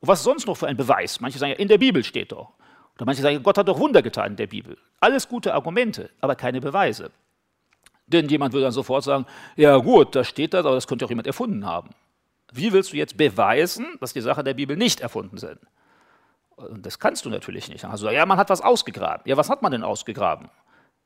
[0.00, 1.20] Und was sonst noch für ein Beweis?
[1.20, 2.52] Manche sagen ja, in der Bibel steht doch.
[2.96, 4.76] Oder manche sagen, Gott hat doch Wunder getan in der Bibel.
[5.00, 7.10] Alles gute Argumente, aber keine Beweise.
[8.06, 9.26] Denn jemand würde dann sofort sagen,
[9.56, 11.90] ja gut, da steht das, aber das könnte auch jemand erfunden haben.
[12.56, 15.58] Wie willst du jetzt beweisen, dass die Sachen der Bibel nicht erfunden sind?
[16.56, 17.84] Und das kannst du natürlich nicht.
[17.84, 19.22] Also, ja, man hat was ausgegraben.
[19.26, 20.48] Ja, was hat man denn ausgegraben?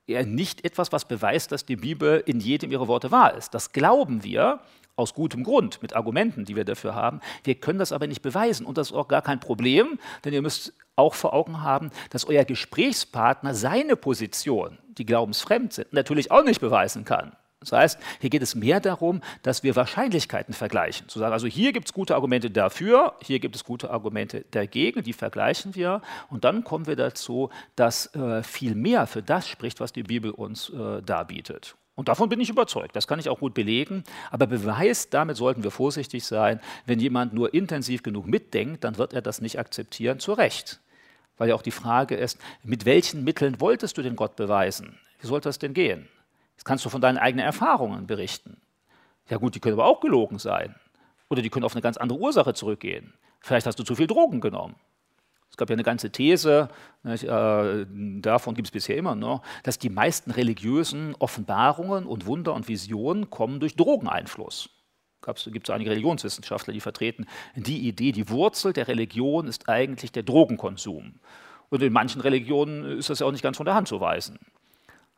[0.09, 3.55] ja nicht etwas, was beweist, dass die Bibel in jedem ihrer Worte wahr ist.
[3.55, 4.61] Das glauben wir
[4.97, 7.21] aus gutem Grund, mit Argumenten, die wir dafür haben.
[7.45, 10.43] Wir können das aber nicht beweisen und das ist auch gar kein Problem, denn ihr
[10.43, 16.43] müsst auch vor Augen haben, dass euer Gesprächspartner seine Position, die glaubensfremd sind, natürlich auch
[16.43, 17.37] nicht beweisen kann.
[17.61, 21.09] Das heißt, hier geht es mehr darum, dass wir Wahrscheinlichkeiten vergleichen.
[21.09, 25.03] Zu sagen, also hier gibt es gute Argumente dafür, hier gibt es gute Argumente dagegen,
[25.03, 26.01] die vergleichen wir.
[26.31, 30.31] Und dann kommen wir dazu, dass äh, viel mehr für das spricht, was die Bibel
[30.31, 31.75] uns äh, darbietet.
[31.97, 34.05] Und davon bin ich überzeugt, das kann ich auch gut belegen.
[34.31, 36.61] Aber Beweis, damit sollten wir vorsichtig sein.
[36.87, 40.79] Wenn jemand nur intensiv genug mitdenkt, dann wird er das nicht akzeptieren, zu Recht.
[41.39, 44.97] Weil ja auch die Frage ist, mit welchen Mitteln wolltest du den Gott beweisen?
[45.19, 46.09] Wie sollte das denn gehen?
[46.69, 48.61] Kannst du von deinen eigenen Erfahrungen berichten.
[49.31, 50.75] Ja gut, die können aber auch gelogen sein.
[51.31, 53.15] Oder die können auf eine ganz andere Ursache zurückgehen.
[53.41, 54.75] Vielleicht hast du zu viel Drogen genommen.
[55.51, 56.69] Es gab ja eine ganze These,
[57.05, 57.87] nicht, äh,
[58.21, 63.31] davon gibt es bisher immer noch, dass die meisten religiösen Offenbarungen und Wunder und Visionen
[63.31, 64.69] kommen durch Drogeneinfluss.
[65.27, 67.25] Es gibt einige Religionswissenschaftler, die vertreten
[67.57, 71.15] die Idee, die Wurzel der Religion ist eigentlich der Drogenkonsum.
[71.71, 74.39] Und in manchen Religionen ist das ja auch nicht ganz von der Hand zu weisen.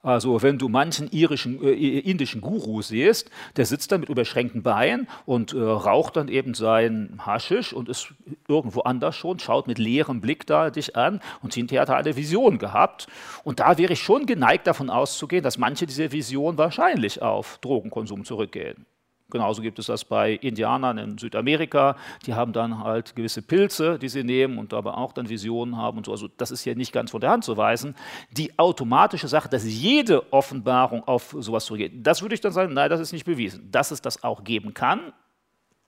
[0.02, 5.08] Also wenn du manchen irischen, äh, indischen Guru siehst, der sitzt da mit überschränkten Beinen
[5.26, 8.14] und äh, raucht dann eben sein Haschisch und ist
[8.48, 12.16] irgendwo anders schon, schaut mit leerem Blick da dich an und hinterher hat er eine
[12.16, 13.08] Vision gehabt.
[13.44, 18.24] Und da wäre ich schon geneigt davon auszugehen, dass manche dieser Visionen wahrscheinlich auf Drogenkonsum
[18.24, 18.86] zurückgehen.
[19.30, 21.96] Genauso gibt es das bei Indianern in Südamerika.
[22.26, 25.98] Die haben dann halt gewisse Pilze, die sie nehmen und aber auch dann Visionen haben
[25.98, 26.12] und so.
[26.12, 27.94] Also das ist ja nicht ganz von der Hand zu weisen.
[28.32, 32.90] Die automatische Sache, dass jede Offenbarung auf sowas zurückgeht, das würde ich dann sagen, nein,
[32.90, 33.70] das ist nicht bewiesen.
[33.70, 35.12] Dass es das auch geben kann,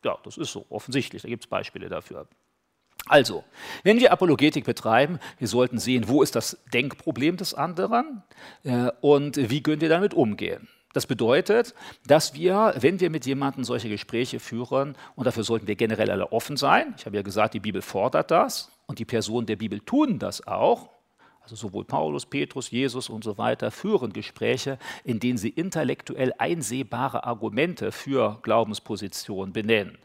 [0.05, 1.23] ja, das ist so, offensichtlich.
[1.23, 2.27] Da gibt es Beispiele dafür.
[3.09, 3.45] Also,
[3.83, 8.23] wenn wir Apologetik betreiben, wir sollten sehen, wo ist das Denkproblem des anderen
[8.63, 10.69] äh, und wie können wir damit umgehen.
[10.93, 11.75] Das bedeutet,
[12.07, 16.33] dass wir, wenn wir mit jemandem solche Gespräche führen, und dafür sollten wir generell alle
[16.33, 19.81] offen sein, ich habe ja gesagt, die Bibel fordert das und die Personen der Bibel
[19.81, 20.91] tun das auch,
[21.43, 27.25] also sowohl Paulus, Petrus, Jesus und so weiter führen Gespräche, in denen sie intellektuell einsehbare
[27.25, 29.99] Argumente für Glaubenspositionen benennen.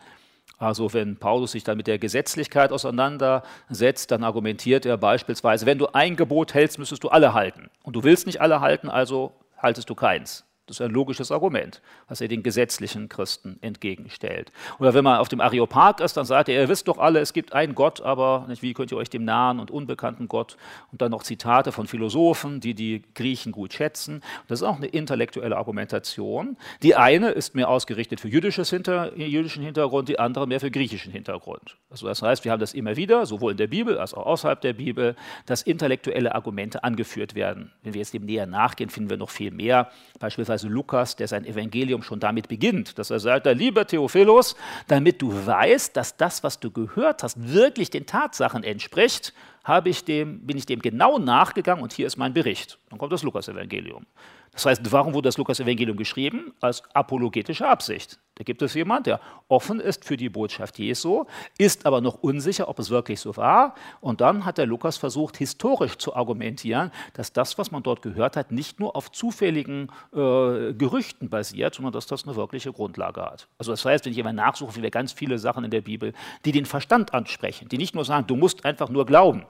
[0.58, 5.88] Also wenn Paulus sich dann mit der Gesetzlichkeit auseinandersetzt, dann argumentiert er beispielsweise, wenn du
[5.94, 7.70] ein Gebot hältst, müsstest du alle halten.
[7.84, 10.47] Und du willst nicht alle halten, also haltest du keins.
[10.68, 14.52] Das ist ein logisches Argument, was er den gesetzlichen Christen entgegenstellt.
[14.80, 17.32] Oder wenn man auf dem Areopag ist, dann sagt er, ihr wisst doch alle, es
[17.32, 20.58] gibt einen Gott, aber nicht, wie könnt ihr euch dem nahen und unbekannten Gott?
[20.92, 24.22] Und dann noch Zitate von Philosophen, die die Griechen gut schätzen.
[24.50, 26.58] Das ist auch eine intellektuelle Argumentation.
[26.84, 31.14] Die eine ist mehr ausgerichtet für jüdisches Hinter, jüdischen Hintergrund, die andere mehr für griechischen
[31.14, 31.78] Hintergrund.
[31.90, 34.60] Also das heißt, wir haben das immer wieder, sowohl in der Bibel als auch außerhalb
[34.60, 35.16] der Bibel,
[35.46, 37.72] dass intellektuelle Argumente angeführt werden.
[37.84, 39.92] Wenn wir jetzt dem näher nachgehen, finden wir noch viel mehr.
[40.20, 44.56] Beispielsweise beispielsweise Lukas, der sein Evangelium schon damit beginnt, dass er sagt, lieber Theophilus,
[44.88, 49.34] damit du weißt, dass das, was du gehört hast, wirklich den Tatsachen entspricht,
[49.68, 52.80] habe ich dem, bin ich dem genau nachgegangen und hier ist mein Bericht.
[52.90, 54.06] Dann kommt das Lukas-Evangelium.
[54.54, 56.54] Das heißt, warum wurde das Lukas-Evangelium geschrieben?
[56.62, 58.18] Als apologetische Absicht.
[58.36, 61.26] Da gibt es jemand, der offen ist für die Botschaft Jesu,
[61.58, 63.76] ist aber noch unsicher, ob es wirklich so war.
[64.00, 68.38] Und dann hat der Lukas versucht, historisch zu argumentieren, dass das, was man dort gehört
[68.38, 73.48] hat, nicht nur auf zufälligen äh, Gerüchten basiert, sondern dass das eine wirkliche Grundlage hat.
[73.58, 76.14] Also das heißt, wenn ich jemand nachsuche, finden wir ganz viele Sachen in der Bibel,
[76.46, 79.46] die den Verstand ansprechen, die nicht nur sagen, du musst einfach nur glauben.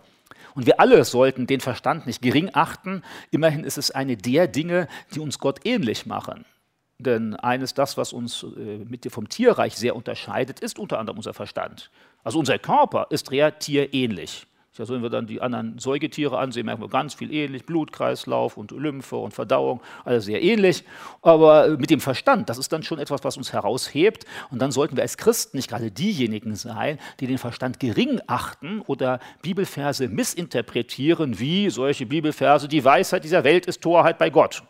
[0.57, 3.03] Und wir alle sollten den Verstand nicht gering achten.
[3.29, 6.45] Immerhin ist es eine der Dinge, die uns Gott ähnlich machen.
[6.97, 11.91] Denn eines das, was uns äh, vom Tierreich sehr unterscheidet, ist unter anderem unser Verstand.
[12.23, 14.47] Also unser Körper ist eher tierähnlich.
[14.79, 18.71] Also wenn wir dann die anderen Säugetiere ansehen, merken wir ganz viel ähnlich, Blutkreislauf und
[18.71, 20.83] Lymphe und Verdauung, alles sehr ähnlich.
[21.21, 24.25] Aber mit dem Verstand, das ist dann schon etwas, was uns heraushebt.
[24.51, 28.81] Und dann sollten wir als Christen nicht gerade diejenigen sein, die den Verstand gering achten
[28.81, 34.63] oder Bibelverse missinterpretieren, wie solche Bibelverse, die Weisheit dieser Welt ist Torheit bei Gott.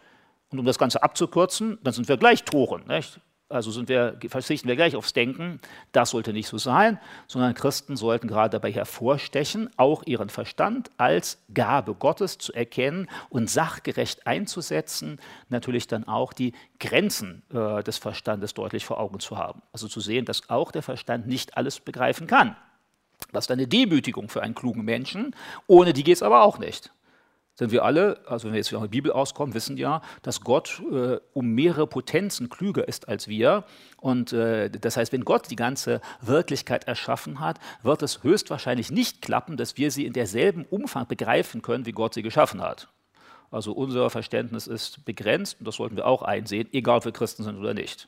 [0.50, 2.84] Und um das Ganze abzukürzen, dann sind wir gleich Toren.
[2.88, 3.20] Nicht?
[3.50, 5.62] Also sind wir, verzichten wir gleich aufs Denken.
[5.94, 11.42] Das sollte nicht so sein, sondern Christen sollten gerade dabei hervorstechen, auch ihren Verstand als
[11.54, 18.54] Gabe Gottes zu erkennen und sachgerecht einzusetzen, natürlich dann auch die Grenzen äh, des Verstandes
[18.54, 19.62] deutlich vor Augen zu haben.
[19.72, 22.58] Also zu sehen, dass auch der Verstand nicht alles begreifen kann.
[23.32, 25.34] Das ist eine Demütigung für einen klugen Menschen.
[25.68, 26.92] Ohne die geht es aber auch nicht.
[27.60, 30.82] Denn wir alle, also wenn wir jetzt von der Bibel auskommen, wissen ja, dass Gott
[30.92, 33.64] äh, um mehrere Potenzen klüger ist als wir.
[34.00, 39.22] Und äh, das heißt, wenn Gott die ganze Wirklichkeit erschaffen hat, wird es höchstwahrscheinlich nicht
[39.22, 42.90] klappen, dass wir sie in derselben Umfang begreifen können, wie Gott sie geschaffen hat.
[43.50, 47.44] Also unser Verständnis ist begrenzt und das sollten wir auch einsehen, egal ob wir Christen
[47.44, 48.08] sind oder nicht.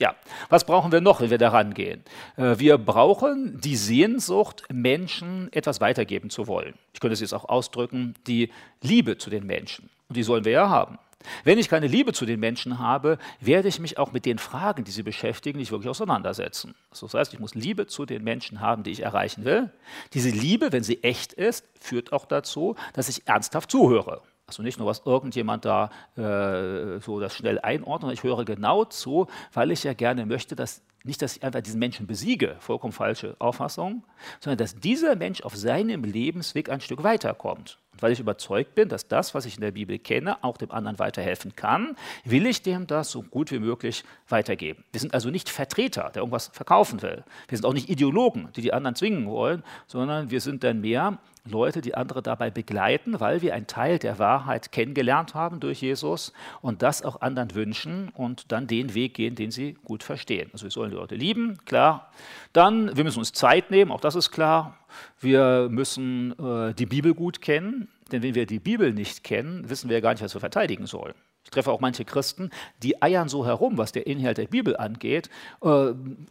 [0.00, 0.16] Ja,
[0.48, 2.02] was brauchen wir noch, wenn wir daran gehen?
[2.36, 6.74] Äh, wir brauchen die Sehnsucht, Menschen etwas weitergeben zu wollen.
[6.94, 9.90] Ich könnte es jetzt auch ausdrücken, die Liebe zu den Menschen.
[10.08, 10.98] Und die sollen wir ja haben.
[11.44, 14.84] Wenn ich keine Liebe zu den Menschen habe, werde ich mich auch mit den Fragen,
[14.84, 16.74] die sie beschäftigen, nicht wirklich auseinandersetzen.
[16.98, 19.70] Das heißt, ich muss Liebe zu den Menschen haben, die ich erreichen will.
[20.14, 24.22] Diese Liebe, wenn sie echt ist, führt auch dazu, dass ich ernsthaft zuhöre.
[24.50, 29.28] Also nicht nur, was irgendjemand da äh, so das schnell einordnet, ich höre genau zu,
[29.52, 33.36] weil ich ja gerne möchte, dass nicht, dass ich einfach diesen Menschen besiege, vollkommen falsche
[33.38, 34.02] Auffassung,
[34.40, 37.78] sondern dass dieser Mensch auf seinem Lebensweg ein Stück weiterkommt.
[37.92, 40.72] Und weil ich überzeugt bin, dass das, was ich in der Bibel kenne, auch dem
[40.72, 44.84] anderen weiterhelfen kann, will ich dem das so gut wie möglich weitergeben.
[44.90, 47.22] Wir sind also nicht Vertreter, der irgendwas verkaufen will.
[47.48, 51.18] Wir sind auch nicht Ideologen, die die anderen zwingen wollen, sondern wir sind dann mehr
[51.44, 56.32] Leute, die andere dabei begleiten, weil wir einen Teil der Wahrheit kennengelernt haben durch Jesus
[56.60, 60.50] und das auch anderen wünschen und dann den Weg gehen, den sie gut verstehen.
[60.52, 62.10] Also wir sollen die Leute lieben, klar.
[62.52, 64.78] Dann, wir müssen uns Zeit nehmen, auch das ist klar.
[65.20, 69.88] Wir müssen äh, die Bibel gut kennen, denn wenn wir die Bibel nicht kennen, wissen
[69.88, 71.14] wir ja gar nicht, was wir verteidigen sollen.
[71.44, 72.50] Ich treffe auch manche Christen,
[72.82, 75.30] die eiern so herum, was der Inhalt der Bibel angeht.
[75.62, 75.66] Äh,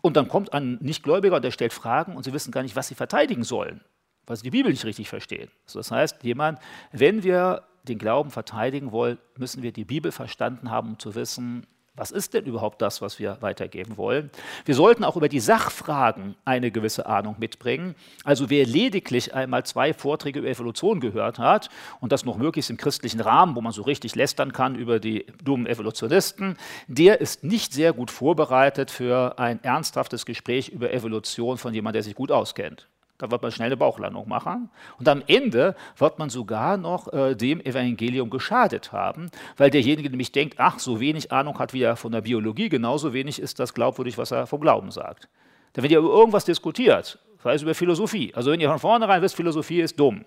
[0.01, 2.95] und dann kommt ein Nichtgläubiger, der stellt Fragen und sie wissen gar nicht, was sie
[2.95, 3.81] verteidigen sollen
[4.29, 5.49] weil sie die Bibel nicht richtig verstehen.
[5.65, 6.59] Also das heißt, jemand,
[6.91, 11.65] wenn wir den Glauben verteidigen wollen, müssen wir die Bibel verstanden haben, um zu wissen,
[11.95, 14.29] was ist denn überhaupt das, was wir weitergeben wollen?
[14.65, 17.95] Wir sollten auch über die Sachfragen eine gewisse Ahnung mitbringen.
[18.23, 21.69] Also wer lediglich einmal zwei Vorträge über Evolution gehört hat
[21.99, 25.25] und das noch möglichst im christlichen Rahmen, wo man so richtig lästern kann über die
[25.43, 26.55] dummen Evolutionisten,
[26.87, 32.03] der ist nicht sehr gut vorbereitet für ein ernsthaftes Gespräch über Evolution von jemandem, der
[32.03, 32.87] sich gut auskennt.
[33.19, 34.69] Da wird man schnell eine Bauchlandung machen.
[34.97, 40.31] Und am Ende wird man sogar noch äh, dem Evangelium geschadet haben, weil derjenige nämlich
[40.31, 43.73] denkt, ach, so wenig Ahnung hat wie er von der Biologie, genauso wenig ist das
[43.73, 45.27] glaubwürdig, was er vom Glauben sagt.
[45.75, 49.21] Denn wenn ihr über irgendwas diskutiert, sei es über Philosophie, also wenn ihr von vornherein
[49.21, 50.23] wisst, Philosophie ist dumm,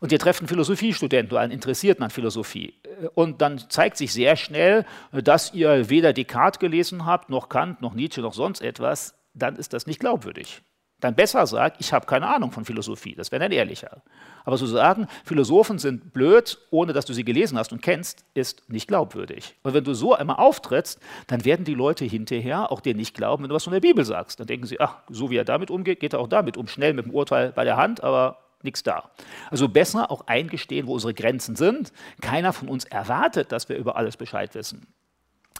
[0.00, 2.74] und ihr trefft einen Philosophiestudenten oder einen Interessierten an Philosophie.
[2.84, 7.50] Äh, und dann zeigt sich sehr schnell, äh, dass ihr weder Descartes gelesen habt, noch
[7.50, 9.14] Kant, noch Nietzsche, noch sonst etwas.
[9.34, 10.62] Dann ist das nicht glaubwürdig
[11.02, 13.16] dann besser sagt, ich habe keine Ahnung von Philosophie.
[13.16, 14.02] Das wäre dann ehrlicher.
[14.44, 18.70] Aber zu sagen, Philosophen sind blöd, ohne dass du sie gelesen hast und kennst, ist
[18.70, 19.56] nicht glaubwürdig.
[19.64, 23.42] Und wenn du so einmal auftrittst, dann werden die Leute hinterher auch dir nicht glauben,
[23.42, 24.38] wenn du was von der Bibel sagst.
[24.38, 26.68] Dann denken sie, ach, so wie er damit umgeht, geht er auch damit um.
[26.68, 29.10] Schnell mit dem Urteil bei der Hand, aber nichts da.
[29.50, 31.92] Also besser auch eingestehen, wo unsere Grenzen sind.
[32.20, 34.86] Keiner von uns erwartet, dass wir über alles Bescheid wissen.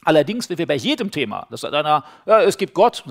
[0.05, 3.03] Allerdings, wenn wir bei jedem Thema, das sagt einer, ja, es gibt Gott,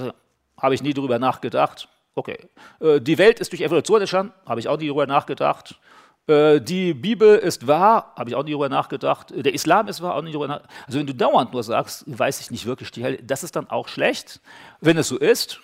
[0.58, 2.38] habe ich nie darüber nachgedacht, Okay.
[2.80, 5.80] Äh, die Welt ist durch Evolution entstanden, habe ich auch nie darüber nachgedacht.
[6.28, 9.32] Äh, die Bibel ist wahr, habe ich auch nie darüber nachgedacht.
[9.34, 10.76] Der Islam ist wahr, auch nie darüber nachgedacht.
[10.88, 12.92] Also wenn du dauernd nur sagst, weiß ich nicht wirklich
[13.24, 14.42] das ist dann auch schlecht.
[14.82, 15.62] Wenn es so ist,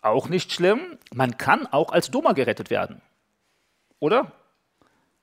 [0.00, 0.98] auch nicht schlimm.
[1.12, 3.00] Man kann auch als Dummer gerettet werden.
[3.98, 4.32] Oder?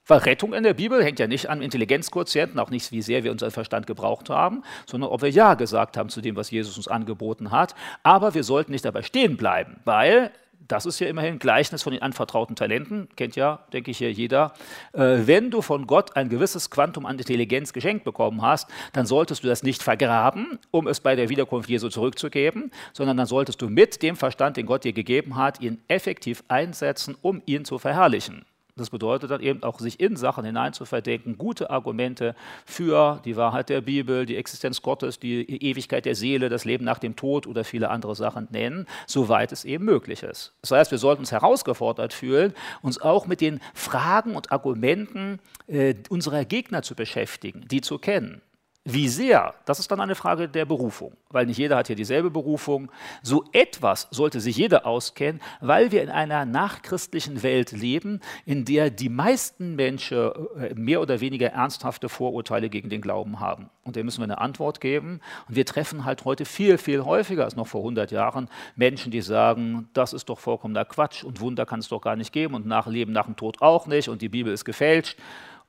[0.08, 3.32] Weil Rettung in der Bibel hängt ja nicht an Intelligenzquotienten, auch nicht, wie sehr wir
[3.32, 6.88] unseren Verstand gebraucht haben, sondern ob wir Ja gesagt haben zu dem, was Jesus uns
[6.88, 7.74] angeboten hat.
[8.04, 10.32] Aber wir sollten nicht dabei stehen bleiben, weil
[10.68, 14.54] das ist ja immerhin Gleichnis von den anvertrauten Talenten, kennt ja, denke ich, hier jeder.
[14.94, 19.44] Äh, wenn du von Gott ein gewisses Quantum an Intelligenz geschenkt bekommen hast, dann solltest
[19.44, 23.70] du das nicht vergraben, um es bei der Wiederkunft Jesu zurückzugeben, sondern dann solltest du
[23.70, 28.46] mit dem Verstand, den Gott dir gegeben hat, ihn effektiv einsetzen, um ihn zu verherrlichen.
[28.78, 33.80] Das bedeutet dann eben auch, sich in Sachen hineinzuverdenken, gute Argumente für die Wahrheit der
[33.80, 37.90] Bibel, die Existenz Gottes, die Ewigkeit der Seele, das Leben nach dem Tod oder viele
[37.90, 40.54] andere Sachen nennen, soweit es eben möglich ist.
[40.60, 45.96] Das heißt, wir sollten uns herausgefordert fühlen, uns auch mit den Fragen und Argumenten äh,
[46.10, 48.42] unserer Gegner zu beschäftigen, die zu kennen.
[48.88, 52.30] Wie sehr, das ist dann eine Frage der Berufung, weil nicht jeder hat hier dieselbe
[52.30, 52.92] Berufung.
[53.24, 58.92] So etwas sollte sich jeder auskennen, weil wir in einer nachchristlichen Welt leben, in der
[58.92, 60.30] die meisten Menschen
[60.60, 63.72] äh, mehr oder weniger ernsthafte Vorurteile gegen den Glauben haben.
[63.86, 65.20] Und dem müssen wir eine Antwort geben.
[65.50, 69.22] Und wir treffen halt heute viel, viel häufiger als noch vor 100 Jahren Menschen, die
[69.22, 72.68] sagen, das ist doch vollkommener Quatsch und Wunder kann es doch gar nicht geben und
[72.68, 75.18] nach Leben nach dem Tod auch nicht und die Bibel ist gefälscht.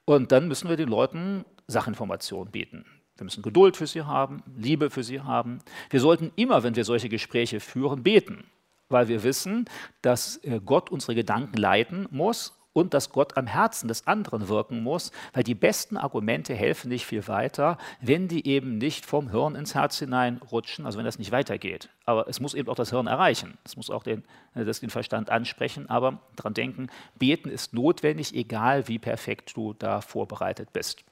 [0.05, 2.85] Und dann müssen wir den Leuten Sachinformationen bieten.
[3.17, 5.61] Wir müssen Geduld für sie haben, Liebe für sie haben.
[5.91, 8.45] Wir sollten immer, wenn wir solche Gespräche führen, beten,
[8.89, 9.67] weil wir wissen,
[10.03, 14.83] dass äh, Gott unsere Gedanken leiten muss und dass Gott am Herzen des anderen wirken
[14.83, 19.55] muss, weil die besten Argumente helfen nicht viel weiter, wenn die eben nicht vom Hirn
[19.55, 21.89] ins Herz hineinrutschen, also wenn das nicht weitergeht.
[22.05, 24.91] Aber es muss eben auch das Hirn erreichen, es muss auch den, äh, das den
[24.91, 26.89] Verstand ansprechen, aber daran denken,
[27.19, 31.03] beten ist notwendig, egal wie perfekt du da vorbereitet bist.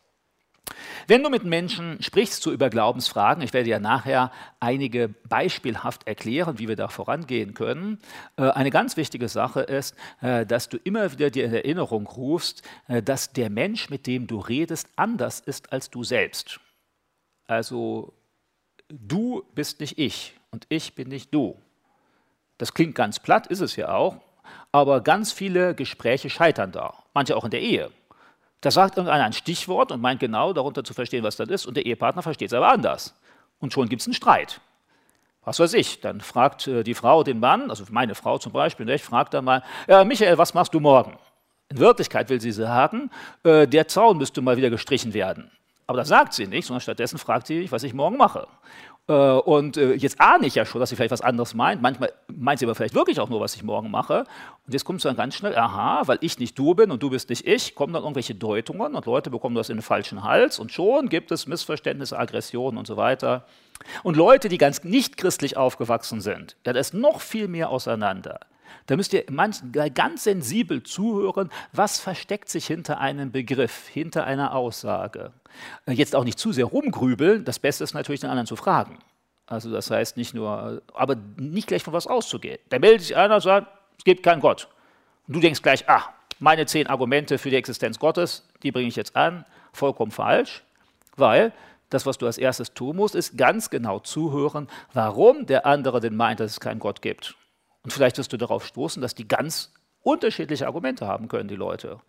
[1.07, 6.59] Wenn du mit Menschen sprichst so über Glaubensfragen, ich werde ja nachher einige beispielhaft erklären,
[6.59, 7.99] wie wir da vorangehen können,
[8.37, 12.63] äh, eine ganz wichtige Sache ist, äh, dass du immer wieder dir in Erinnerung rufst,
[12.89, 16.61] äh, dass der Mensch, mit dem du redest, anders ist als du selbst.
[17.47, 18.15] Also
[18.89, 21.61] du bist nicht ich und ich bin nicht du.
[22.59, 24.17] Das klingt ganz platt, ist es ja auch,
[24.73, 27.91] aber ganz viele Gespräche scheitern da, manche auch in der Ehe.
[28.65, 31.77] Da sagt irgendeiner ein Stichwort und meint genau darunter zu verstehen, was das ist, und
[31.77, 33.15] der Ehepartner versteht es aber anders.
[33.59, 34.63] Und schon gibt es einen Streit.
[35.45, 38.87] Was weiß ich, dann fragt äh, die Frau den Mann, also meine Frau zum Beispiel,
[38.87, 41.19] nicht, fragt dann mal, ja, Michael, was machst du morgen?
[41.69, 43.11] In Wirklichkeit will sie sagen,
[43.43, 45.51] äh, der Zaun müsste mal wieder gestrichen werden.
[45.87, 48.49] Aber das sagt sie nicht, sondern stattdessen fragt sie, was ich morgen mache.
[49.07, 51.83] Äh, und äh, jetzt ahne ich ja schon, dass sie vielleicht was anderes meint.
[51.83, 54.25] Manchmal meint sie aber vielleicht wirklich auch nur, was ich morgen mache.
[54.67, 57.11] Und jetzt kommt es dann ganz schnell, aha, weil ich nicht du bin und du
[57.11, 60.59] bist nicht ich, kommen dann irgendwelche Deutungen und Leute bekommen das in den falschen Hals
[60.59, 63.45] und schon gibt es Missverständnisse, Aggressionen und so weiter.
[64.03, 68.41] Und Leute, die ganz nicht christlich aufgewachsen sind, da ist noch viel mehr auseinander.
[68.87, 69.25] Da müsst ihr
[69.95, 75.33] ganz sensibel zuhören, was versteckt sich hinter einem Begriff, hinter einer Aussage.
[75.87, 78.99] Äh, jetzt auch nicht zu sehr rumgrübeln, das Beste ist natürlich den anderen zu fragen.
[79.47, 82.59] Also das heißt nicht nur, aber nicht gleich von was auszugehen.
[82.71, 83.69] Da meldet sich einer und sagt,
[83.99, 84.69] es gibt keinen Gott.
[85.27, 88.97] Und du denkst gleich, ah, meine zehn Argumente für die Existenz Gottes, die bringe ich
[88.97, 90.65] jetzt an, vollkommen falsch,
[91.17, 91.53] weil
[91.91, 96.17] das, was du als erstes tun musst, ist ganz genau zuhören, warum der andere denn
[96.17, 97.37] meint, dass es keinen Gott gibt.
[97.85, 99.73] Und vielleicht wirst du darauf stoßen, dass die ganz
[100.03, 102.01] unterschiedliche Argumente haben können, die Leute.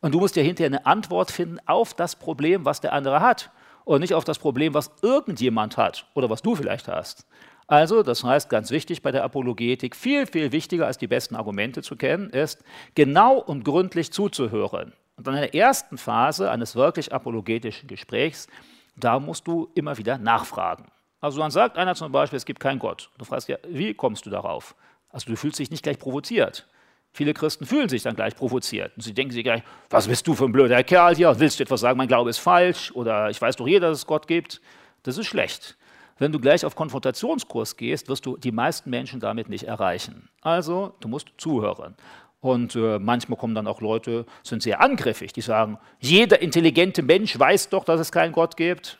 [0.00, 3.50] Und du musst ja hinterher eine Antwort finden auf das Problem, was der andere hat.
[3.84, 7.26] Und nicht auf das Problem, was irgendjemand hat oder was du vielleicht hast.
[7.66, 11.82] Also, das heißt, ganz wichtig bei der Apologetik, viel, viel wichtiger als die besten Argumente
[11.82, 12.62] zu kennen, ist,
[12.94, 14.92] genau und gründlich zuzuhören.
[15.16, 18.48] Und in der ersten Phase eines wirklich apologetischen Gesprächs,
[18.96, 20.86] da musst du immer wieder nachfragen.
[21.20, 23.10] Also dann sagt einer zum Beispiel, es gibt keinen Gott.
[23.18, 24.74] Du fragst ja, wie kommst du darauf?
[25.10, 26.66] Also du fühlst dich nicht gleich provoziert.
[27.12, 28.92] Viele Christen fühlen sich dann gleich provoziert.
[28.96, 31.38] Und sie denken sich gleich, was bist du für ein blöder Kerl hier?
[31.40, 32.92] Willst du etwas sagen, mein Glaube ist falsch?
[32.92, 34.60] Oder ich weiß doch jeder, dass es Gott gibt.
[35.02, 35.76] Das ist schlecht.
[36.18, 40.28] Wenn du gleich auf Konfrontationskurs gehst, wirst du die meisten Menschen damit nicht erreichen.
[40.42, 41.96] Also, du musst zuhören.
[42.40, 47.38] Und äh, manchmal kommen dann auch Leute, sind sehr angriffig, die sagen, jeder intelligente Mensch
[47.38, 48.99] weiß doch, dass es keinen Gott gibt.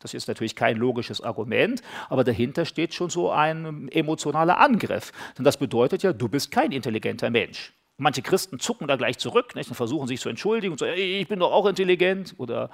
[0.00, 5.12] Das ist natürlich kein logisches Argument, aber dahinter steht schon so ein emotionaler Angriff.
[5.36, 7.72] Denn das bedeutet ja, du bist kein intelligenter Mensch.
[7.98, 11.28] Manche Christen zucken da gleich zurück nicht, und versuchen sich zu entschuldigen und sagen, ich
[11.28, 12.70] bin doch auch intelligent oder,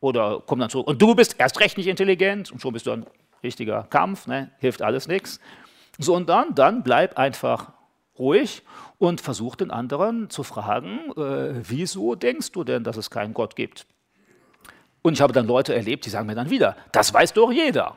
[0.00, 0.88] oder kommen dann zurück.
[0.88, 3.06] Und du bist erst recht nicht intelligent und schon bist du ein
[3.44, 4.50] richtiger Kampf, ne?
[4.58, 5.40] hilft alles nichts.
[5.98, 7.72] So und dann, dann bleib einfach
[8.18, 8.62] ruhig
[8.98, 13.54] und versuch den anderen zu fragen, äh, wieso denkst du denn, dass es keinen Gott
[13.54, 13.86] gibt?
[15.06, 17.96] Und ich habe dann Leute erlebt, die sagen mir dann wieder, das weiß doch jeder.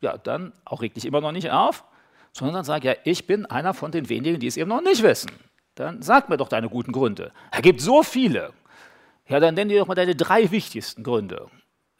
[0.00, 1.82] Ja, dann auch reg dich immer noch nicht auf,
[2.30, 5.02] sondern dann sag ja, ich bin einer von den wenigen, die es eben noch nicht
[5.02, 5.32] wissen.
[5.74, 7.32] Dann sag mir doch deine guten Gründe.
[7.50, 8.52] Er gibt so viele.
[9.26, 11.48] Ja, dann nenn dir doch mal deine drei wichtigsten Gründe.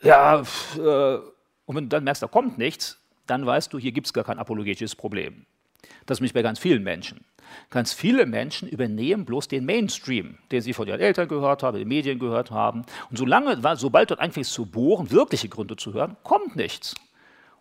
[0.01, 0.45] Ja,
[0.77, 1.17] äh,
[1.65, 4.23] und wenn du dann merkst, da kommt nichts, dann weißt du, hier gibt es gar
[4.23, 5.45] kein apologetisches Problem.
[6.07, 7.25] Das ist nämlich bei ganz vielen Menschen.
[7.71, 11.89] Ganz viele Menschen übernehmen bloß den Mainstream, den sie von ihren Eltern gehört haben, den
[11.89, 12.85] Medien gehört haben.
[13.11, 16.95] Und solange, sobald dort anfängt zu bohren, wirkliche Gründe zu hören, kommt nichts.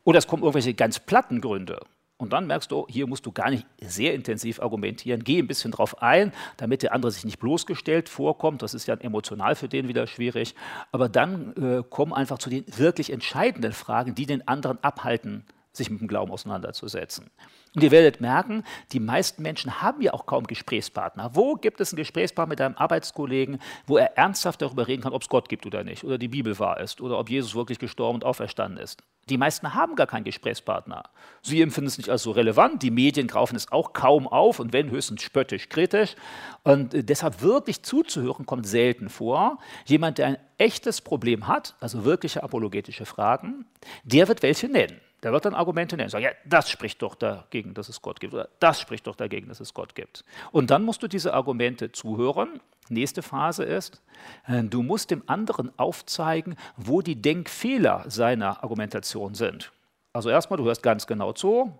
[0.03, 1.80] Oder es kommen irgendwelche ganz platten Gründe.
[2.18, 5.24] Und dann merkst du, hier musst du gar nicht sehr intensiv argumentieren.
[5.24, 8.63] Geh ein bisschen drauf ein, damit der andere sich nicht bloßgestellt vorkommt.
[8.63, 10.55] Das ist ja emotional für den wieder schwierig.
[10.91, 15.91] Aber dann äh, komm einfach zu den wirklich entscheidenden Fragen, die den anderen abhalten, sich
[15.91, 17.30] mit dem Glauben auseinanderzusetzen.
[17.78, 21.36] Und ihr werdet merken, die meisten Menschen haben ja auch kaum Gesprächspartner.
[21.36, 25.22] Wo gibt es einen Gesprächspartner mit einem Arbeitskollegen, wo er ernsthaft darüber reden kann, ob
[25.22, 28.16] es Gott gibt oder nicht, oder die Bibel wahr ist, oder ob Jesus wirklich gestorben
[28.16, 29.04] und auferstanden ist?
[29.30, 31.04] Die meisten haben gar keinen Gesprächspartner.
[31.44, 34.74] Sie empfinden es nicht als so relevant, die Medien kaufen es auch kaum auf und
[34.74, 36.16] wenn höchstens spöttisch kritisch.
[36.64, 39.60] Und äh, deshalb wirklich zuzuhören kommt selten vor.
[39.86, 43.68] Jemand, der ein echtes Problem hat, also wirkliche apologetische Fragen,
[44.04, 45.00] der wird welche nennen.
[45.24, 48.34] Der wird dann Argumente nennen, sagen, ja, das spricht doch dagegen, dass es Gott gibt,
[48.34, 50.24] oder das spricht doch dagegen, dass es Gott gibt.
[50.51, 52.59] Und dann musst du diese Argumente zuhören.
[52.89, 54.01] Nächste Phase ist,
[54.47, 59.72] äh, du musst dem anderen aufzeigen, wo die Denkfehler seiner Argumentation sind.
[60.13, 61.74] Also erstmal, du hörst ganz genau zu,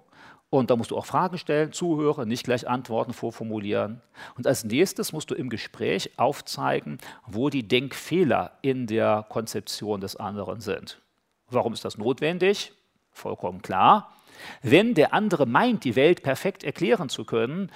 [0.50, 4.02] und da musst du auch Fragen stellen, zuhören, nicht gleich Antworten vorformulieren.
[4.38, 10.16] Und als nächstes musst du im Gespräch aufzeigen, wo die Denkfehler in der Konzeption des
[10.16, 11.02] anderen sind.
[11.50, 12.72] Warum ist das notwendig?
[13.18, 14.14] Vollkommen klar.
[14.62, 17.72] Wenn der andere meint, die Welt perfekt erklären zu können,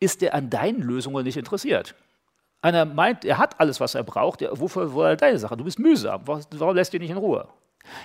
[0.00, 1.94] ist er an deinen Lösungen nicht interessiert.
[2.62, 4.42] Einer meint, er hat alles, was er braucht.
[4.42, 5.56] Wofür er deine Sache?
[5.56, 6.22] Du bist mühsam.
[6.26, 7.48] Warum lässt du dich nicht in Ruhe?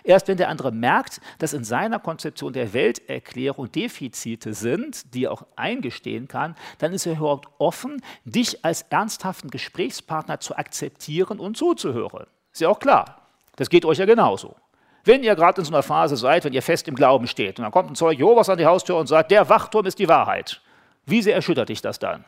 [0.04, 5.32] Erst wenn der andere merkt, dass in seiner Konzeption der Welterklärung Defizite sind, die er
[5.32, 11.58] auch eingestehen kann, dann ist er überhaupt offen, dich als ernsthaften Gesprächspartner zu akzeptieren und
[11.58, 12.28] zuzuhören.
[12.52, 13.28] Ist ja auch klar.
[13.56, 14.56] Das geht euch ja genauso.
[15.04, 17.64] Wenn ihr gerade in so einer Phase seid, wenn ihr fest im Glauben steht und
[17.64, 20.62] dann kommt ein Zeug Jehovas an die Haustür und sagt, der Wachturm ist die Wahrheit,
[21.06, 22.26] wie sehr erschüttert dich das dann?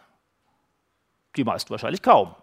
[1.36, 2.36] Die meisten wahrscheinlich kaum.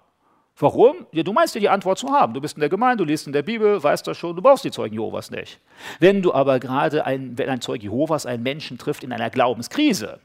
[0.59, 1.07] Warum?
[1.13, 2.35] Ja, du meinst ja die Antwort zu haben.
[2.35, 4.65] Du bist in der Gemeinde, du liest in der Bibel, weißt das schon, du brauchst
[4.65, 5.59] die Zeugen Jehovas nicht.
[6.01, 10.21] Wenn du aber gerade, ein, wenn ein Zeuge Jehovas einen Menschen trifft in einer Glaubenskrise,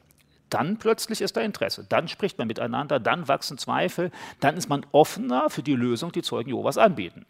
[0.50, 4.86] dann plötzlich ist da Interesse, dann spricht man miteinander, dann wachsen Zweifel, dann ist man
[4.92, 7.26] offener für die Lösung, die Zeugen Jehovas anbieten.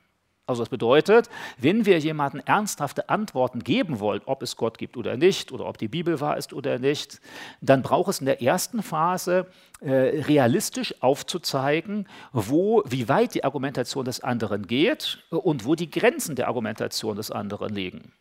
[0.47, 5.17] Also das bedeutet, wenn wir jemandem ernsthafte Antworten geben wollen, ob es Gott gibt oder
[5.17, 7.19] nicht, oder ob die Bibel wahr ist oder nicht,
[7.61, 9.47] dann braucht es in der ersten Phase
[9.79, 16.35] äh, realistisch aufzuzeigen, wo, wie weit die Argumentation des anderen geht und wo die Grenzen
[16.35, 18.13] der Argumentation des anderen liegen.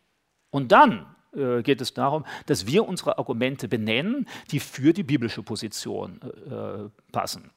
[0.49, 1.05] Und dann
[1.35, 6.89] äh, geht es darum, dass wir unsere Argumente benennen, die für die biblische Position äh,
[7.11, 7.51] passen.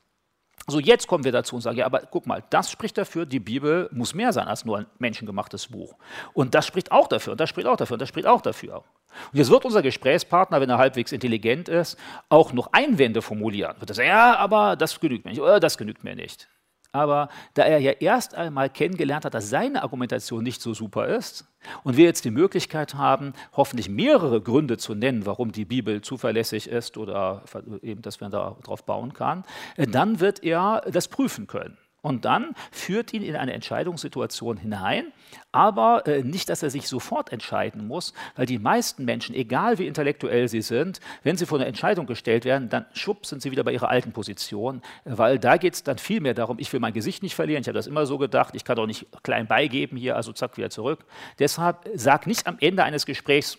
[0.70, 3.40] So, jetzt kommen wir dazu und sagen, ja, aber guck mal, das spricht dafür, die
[3.40, 5.94] Bibel muss mehr sein als nur ein menschengemachtes Buch.
[6.34, 8.84] Und das spricht auch dafür, und das spricht auch dafür, und das spricht auch dafür.
[9.32, 11.96] Und jetzt wird unser Gesprächspartner, wenn er halbwegs intelligent ist,
[12.28, 13.76] auch noch Einwände formulieren.
[13.78, 16.48] Wird er sagen, ja, aber das genügt mir nicht, oder das genügt mir nicht.
[16.92, 21.46] Aber da er ja erst einmal kennengelernt hat, dass seine Argumentation nicht so super ist
[21.84, 26.68] und wir jetzt die Möglichkeit haben, hoffentlich mehrere Gründe zu nennen, warum die Bibel zuverlässig
[26.68, 27.42] ist oder
[27.82, 29.44] eben, dass man darauf bauen kann,
[29.76, 31.76] dann wird er das prüfen können.
[32.00, 35.12] Und dann führt ihn in eine Entscheidungssituation hinein,
[35.50, 39.86] aber äh, nicht, dass er sich sofort entscheiden muss, weil die meisten Menschen, egal wie
[39.88, 43.64] intellektuell sie sind, wenn sie vor eine Entscheidung gestellt werden, dann schwupp sind sie wieder
[43.64, 46.92] bei ihrer alten Position, weil da geht es dann viel mehr darum, ich will mein
[46.92, 49.96] Gesicht nicht verlieren, ich habe das immer so gedacht, ich kann doch nicht klein beigeben
[49.96, 51.04] hier, also zack, wieder zurück.
[51.40, 53.58] Deshalb sag nicht am Ende eines Gesprächs,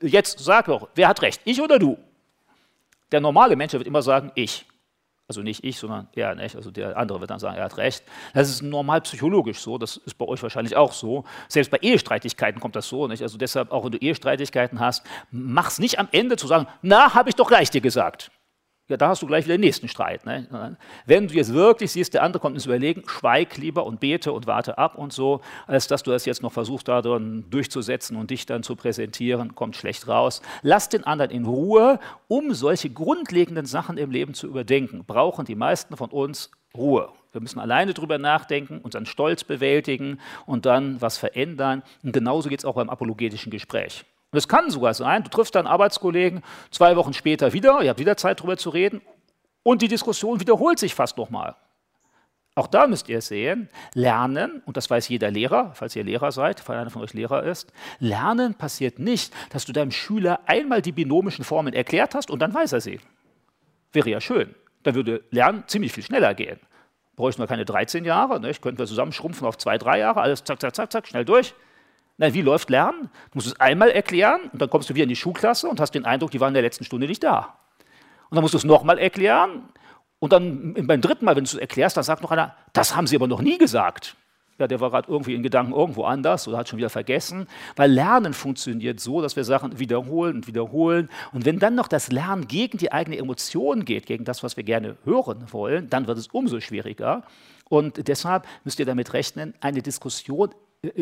[0.00, 1.98] jetzt sag doch, wer hat recht, ich oder du?
[3.10, 4.64] Der normale Mensch wird immer sagen, ich.
[5.26, 6.54] Also nicht ich, sondern er, nicht?
[6.54, 8.04] Also der andere wird dann sagen, er hat recht.
[8.34, 11.24] Das ist normal psychologisch so, das ist bei euch wahrscheinlich auch so.
[11.48, 13.22] Selbst bei Ehestreitigkeiten kommt das so, nicht?
[13.22, 17.14] Also deshalb, auch wenn du Ehestreitigkeiten hast, mach es nicht am Ende zu sagen, na,
[17.14, 18.30] habe ich doch gleich dir gesagt
[18.88, 20.26] ja, da hast du gleich wieder den nächsten Streit.
[20.26, 20.76] Ne?
[21.06, 24.46] Wenn du jetzt wirklich siehst, der andere kommt ins Überlegen, schweig lieber und bete und
[24.46, 28.30] warte ab und so, als dass du das jetzt noch versuchst, da drin durchzusetzen und
[28.30, 30.42] dich dann zu präsentieren, kommt schlecht raus.
[30.60, 35.04] Lass den anderen in Ruhe, um solche grundlegenden Sachen im Leben zu überdenken.
[35.06, 37.08] Brauchen die meisten von uns Ruhe.
[37.32, 41.82] Wir müssen alleine drüber nachdenken, unseren Stolz bewältigen und dann was verändern.
[42.02, 44.04] Und genauso geht es auch beim apologetischen Gespräch.
[44.34, 48.00] Und es kann sogar sein, du triffst deinen Arbeitskollegen zwei Wochen später wieder, ihr habt
[48.00, 49.00] wieder Zeit darüber zu reden
[49.62, 51.54] und die Diskussion wiederholt sich fast nochmal.
[52.56, 56.58] Auch da müsst ihr sehen, Lernen, und das weiß jeder Lehrer, falls ihr Lehrer seid,
[56.58, 60.90] falls einer von euch Lehrer ist, Lernen passiert nicht, dass du deinem Schüler einmal die
[60.90, 62.98] binomischen Formeln erklärt hast und dann weiß er sie.
[63.92, 64.52] Wäre ja schön.
[64.82, 66.58] Dann würde Lernen ziemlich viel schneller gehen.
[67.14, 68.52] Bräuchten wir keine 13 Jahre, ne?
[68.54, 71.54] könnten wir zusammenschrumpfen auf zwei, drei Jahre, alles zack, zack, zack, zack, schnell durch.
[72.16, 73.10] Na, wie läuft Lernen?
[73.30, 75.92] Du musst es einmal erklären und dann kommst du wieder in die Schulklasse und hast
[75.92, 77.58] den Eindruck, die waren in der letzten Stunde nicht da.
[78.30, 79.68] Und dann musst du es nochmal erklären
[80.20, 83.06] und dann beim dritten Mal, wenn du es erklärst, dann sagt noch einer, das haben
[83.06, 84.16] sie aber noch nie gesagt.
[84.58, 87.48] Ja, der war gerade irgendwie in Gedanken irgendwo anders oder hat schon wieder vergessen.
[87.74, 91.10] Weil Lernen funktioniert so, dass wir Sachen wiederholen und wiederholen.
[91.32, 94.62] Und wenn dann noch das Lernen gegen die eigene Emotion geht, gegen das, was wir
[94.62, 97.24] gerne hören wollen, dann wird es umso schwieriger.
[97.68, 100.54] Und deshalb müsst ihr damit rechnen, eine Diskussion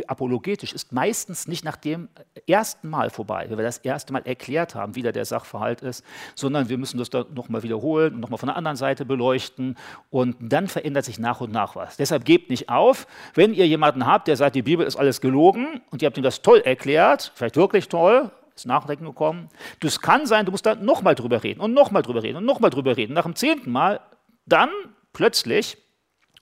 [0.06, 2.08] apologetisch ist meistens nicht nach dem
[2.46, 6.04] ersten Mal vorbei, wenn wir das erste Mal erklärt haben, wie da der Sachverhalt ist,
[6.34, 9.76] sondern wir müssen das dann nochmal wiederholen und nochmal von der anderen Seite beleuchten
[10.10, 11.96] und dann verändert sich nach und nach was.
[11.96, 15.80] Deshalb gebt nicht auf, wenn ihr jemanden habt, der sagt, die Bibel ist alles gelogen
[15.90, 19.48] und ihr habt ihm das toll erklärt, vielleicht wirklich toll, ist Nachdenken gekommen.
[19.80, 22.70] Das kann sein, du musst da nochmal drüber reden und nochmal drüber reden und nochmal
[22.70, 23.14] drüber reden.
[23.14, 24.00] Nach dem zehnten Mal,
[24.46, 24.70] dann
[25.12, 25.78] plötzlich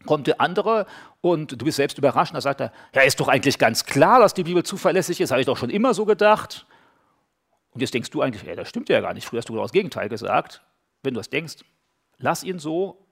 [0.07, 0.87] kommt der andere
[1.21, 2.35] und du bist selbst überrascht.
[2.35, 5.41] Da sagt er, ja, ist doch eigentlich ganz klar, dass die Bibel zuverlässig ist, habe
[5.41, 6.67] ich doch schon immer so gedacht.
[7.73, 9.27] Und jetzt denkst du eigentlich, ja, das stimmt ja gar nicht.
[9.27, 10.63] Früher hast du genau das Gegenteil gesagt.
[11.03, 11.57] Wenn du das denkst,
[12.19, 13.07] lass ihn so,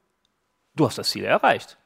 [0.74, 1.78] du hast das Ziel erreicht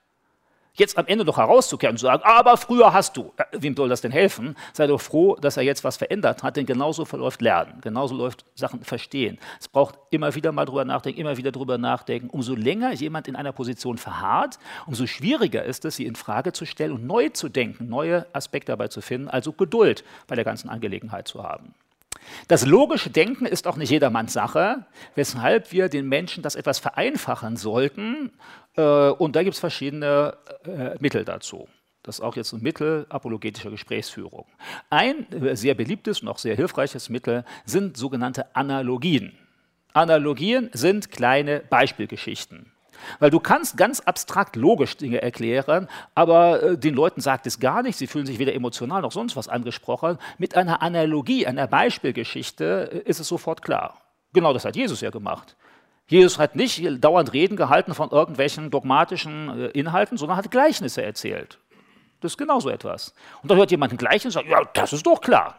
[0.74, 3.88] jetzt am Ende noch herauszukehren und zu sagen, aber früher hast du, äh, wem soll
[3.88, 4.56] das denn helfen?
[4.72, 8.44] Sei doch froh, dass er jetzt was verändert hat, denn genauso verläuft Lernen, genauso läuft
[8.54, 9.38] Sachen verstehen.
[9.60, 12.30] Es braucht immer wieder mal drüber nachdenken, immer wieder drüber nachdenken.
[12.30, 16.64] Umso länger jemand in einer Position verharrt, umso schwieriger ist es, sie in Frage zu
[16.64, 20.68] stellen und neu zu denken, neue Aspekte dabei zu finden, also Geduld bei der ganzen
[20.68, 21.74] Angelegenheit zu haben.
[22.48, 27.56] Das logische Denken ist auch nicht jedermanns Sache, weshalb wir den Menschen das etwas vereinfachen
[27.56, 28.32] sollten.
[28.76, 31.68] Äh, und da gibt es verschiedene äh, Mittel dazu.
[32.02, 34.46] Das ist auch jetzt ein Mittel apologetischer Gesprächsführung.
[34.90, 39.38] Ein äh, sehr beliebtes und auch sehr hilfreiches Mittel sind sogenannte Analogien.
[39.92, 42.71] Analogien sind kleine Beispielgeschichten.
[43.18, 47.82] Weil du kannst ganz abstrakt logisch Dinge erklären, aber äh, den Leuten sagt es gar
[47.82, 50.18] nicht, sie fühlen sich weder emotional noch sonst was angesprochen.
[50.38, 53.98] Mit einer Analogie, einer Beispielgeschichte äh, ist es sofort klar.
[54.32, 55.56] Genau das hat Jesus ja gemacht.
[56.06, 61.58] Jesus hat nicht dauernd Reden gehalten von irgendwelchen dogmatischen äh, Inhalten, sondern hat Gleichnisse erzählt.
[62.20, 63.14] Das ist genauso etwas.
[63.42, 65.56] Und da hört jemand ein Gleichnis und sagt, ja, das ist doch klar.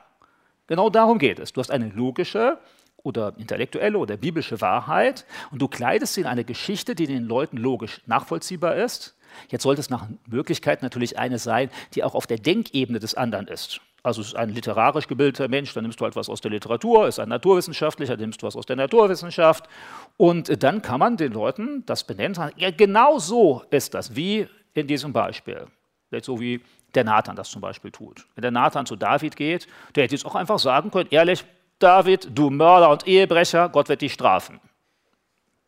[0.68, 1.52] Genau darum geht es.
[1.52, 2.58] Du hast eine logische,
[3.04, 7.58] oder intellektuelle oder biblische Wahrheit und du kleidest sie in eine Geschichte, die den Leuten
[7.58, 9.16] logisch nachvollziehbar ist.
[9.50, 13.48] Jetzt sollte es nach Möglichkeit natürlich eine sein, die auch auf der Denkebene des anderen
[13.48, 13.82] ist.
[14.04, 17.20] Also ist ein literarisch gebildeter Mensch, dann nimmst du halt was aus der Literatur, ist
[17.20, 19.70] ein Naturwissenschaftlicher, dann nimmst du was aus der Naturwissenschaft.
[20.18, 24.48] Und dann kann man den Leuten das benennen, sagen, ja, genau so ist das, wie
[24.74, 25.68] in diesem Beispiel.
[26.10, 26.62] Vielleicht so wie
[26.94, 28.28] der Nathan das zum Beispiel tut.
[28.36, 31.46] Wenn der Nathan zu David geht, der hätte jetzt auch einfach sagen können, ehrlich,
[31.84, 34.62] David, du Mörder und Ehebrecher, Gott wird dich strafen.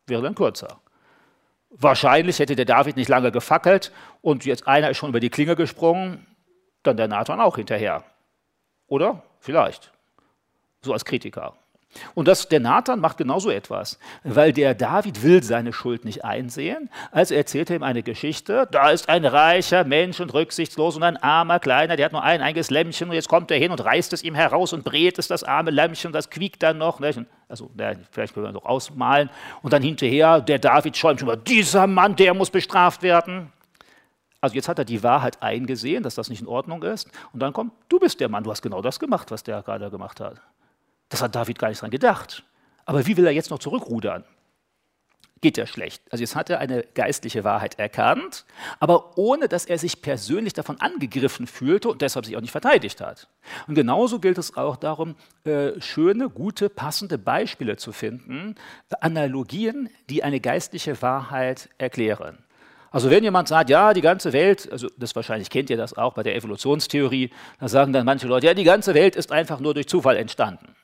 [0.06, 0.80] Wäre dann kürzer.
[1.70, 3.92] Wahrscheinlich hätte der David nicht lange gefackelt
[4.22, 6.26] und jetzt einer ist schon über die Klinge gesprungen,
[6.82, 8.02] dann der Nathan auch hinterher.
[8.86, 9.22] Oder?
[9.40, 9.92] Vielleicht.
[10.80, 11.54] So als Kritiker.
[12.14, 16.90] Und das, der Nathan macht genauso etwas, weil der David will seine Schuld nicht einsehen.
[17.10, 18.68] Also erzählt er ihm eine Geschichte.
[18.70, 22.42] Da ist ein reicher Mensch und rücksichtslos und ein armer Kleiner, der hat nur ein
[22.42, 25.28] einziges Lämmchen und jetzt kommt er hin und reißt es ihm heraus und brät es
[25.28, 27.00] das arme Lämmchen, das quiekt dann noch.
[27.48, 27.70] Also
[28.10, 29.30] vielleicht können wir noch ausmalen.
[29.62, 33.52] Und dann hinterher der David schäumt schon mal, dieser Mann, der muss bestraft werden.
[34.40, 37.10] Also jetzt hat er die Wahrheit eingesehen, dass das nicht in Ordnung ist.
[37.32, 39.90] Und dann kommt, du bist der Mann, du hast genau das gemacht, was der gerade
[39.90, 40.40] gemacht hat.
[41.08, 42.44] Das hat David gar nicht dran gedacht.
[42.84, 44.24] Aber wie will er jetzt noch zurückrudern?
[45.42, 46.02] Geht ja schlecht.
[46.10, 48.46] Also jetzt hat er eine geistliche Wahrheit erkannt,
[48.80, 53.02] aber ohne dass er sich persönlich davon angegriffen fühlte und deshalb sich auch nicht verteidigt
[53.02, 53.28] hat.
[53.66, 58.54] Und genauso gilt es auch darum, äh, schöne, gute, passende Beispiele zu finden,
[59.00, 62.38] Analogien, die eine geistliche Wahrheit erklären.
[62.90, 66.14] Also wenn jemand sagt, ja, die ganze Welt, also das wahrscheinlich kennt ihr das auch
[66.14, 67.30] bei der Evolutionstheorie,
[67.60, 70.75] da sagen dann manche Leute, ja, die ganze Welt ist einfach nur durch Zufall entstanden.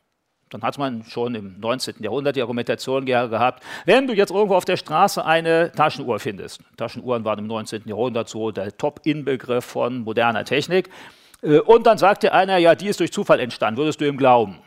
[0.53, 1.96] Dann hat man schon im 19.
[2.00, 7.24] Jahrhundert die Argumentation gehabt, wenn du jetzt irgendwo auf der Straße eine Taschenuhr findest, Taschenuhren
[7.24, 7.82] waren im 19.
[7.86, 10.90] Jahrhundert so der Top-In-Begriff von moderner Technik,
[11.42, 14.16] äh, und dann sagt dir einer, ja, die ist durch Zufall entstanden, würdest du ihm
[14.16, 14.59] glauben?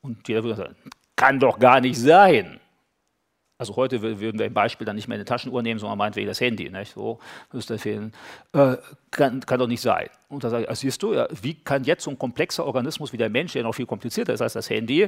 [0.00, 0.76] Und jeder würde sagen,
[1.16, 2.60] kann doch gar nicht sein.
[3.64, 6.38] Also heute würden wir im Beispiel dann nicht mehr eine Taschenuhr nehmen, sondern meinetwegen das
[6.38, 6.68] Handy.
[6.68, 6.92] Nicht?
[6.92, 7.18] So
[7.50, 8.12] müsste fehlen.
[8.52, 8.76] Äh,
[9.10, 10.10] kann, kann, doch nicht sein.
[10.28, 13.14] Und da sage ich, ah, siehst du, ja, wie kann jetzt so ein komplexer Organismus
[13.14, 15.04] wie der Mensch, der noch viel komplizierter ist als das Handy,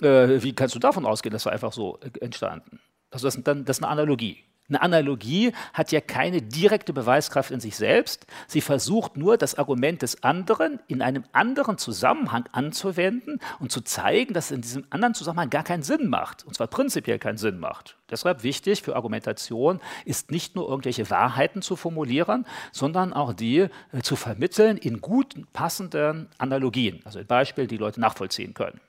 [0.00, 2.80] äh, wie kannst du davon ausgehen, dass er einfach so entstanden?
[3.10, 4.38] Also das, das ist eine Analogie.
[4.72, 8.24] Eine Analogie hat ja keine direkte Beweiskraft in sich selbst.
[8.46, 14.32] Sie versucht nur, das Argument des anderen in einem anderen Zusammenhang anzuwenden und zu zeigen,
[14.32, 16.46] dass es in diesem anderen Zusammenhang gar keinen Sinn macht.
[16.46, 17.98] Und zwar prinzipiell keinen Sinn macht.
[18.10, 23.68] Deshalb wichtig für Argumentation ist nicht nur irgendwelche Wahrheiten zu formulieren, sondern auch die äh,
[24.02, 27.02] zu vermitteln in gut passenden Analogien.
[27.04, 28.80] Also in Beispielen, die Leute nachvollziehen können.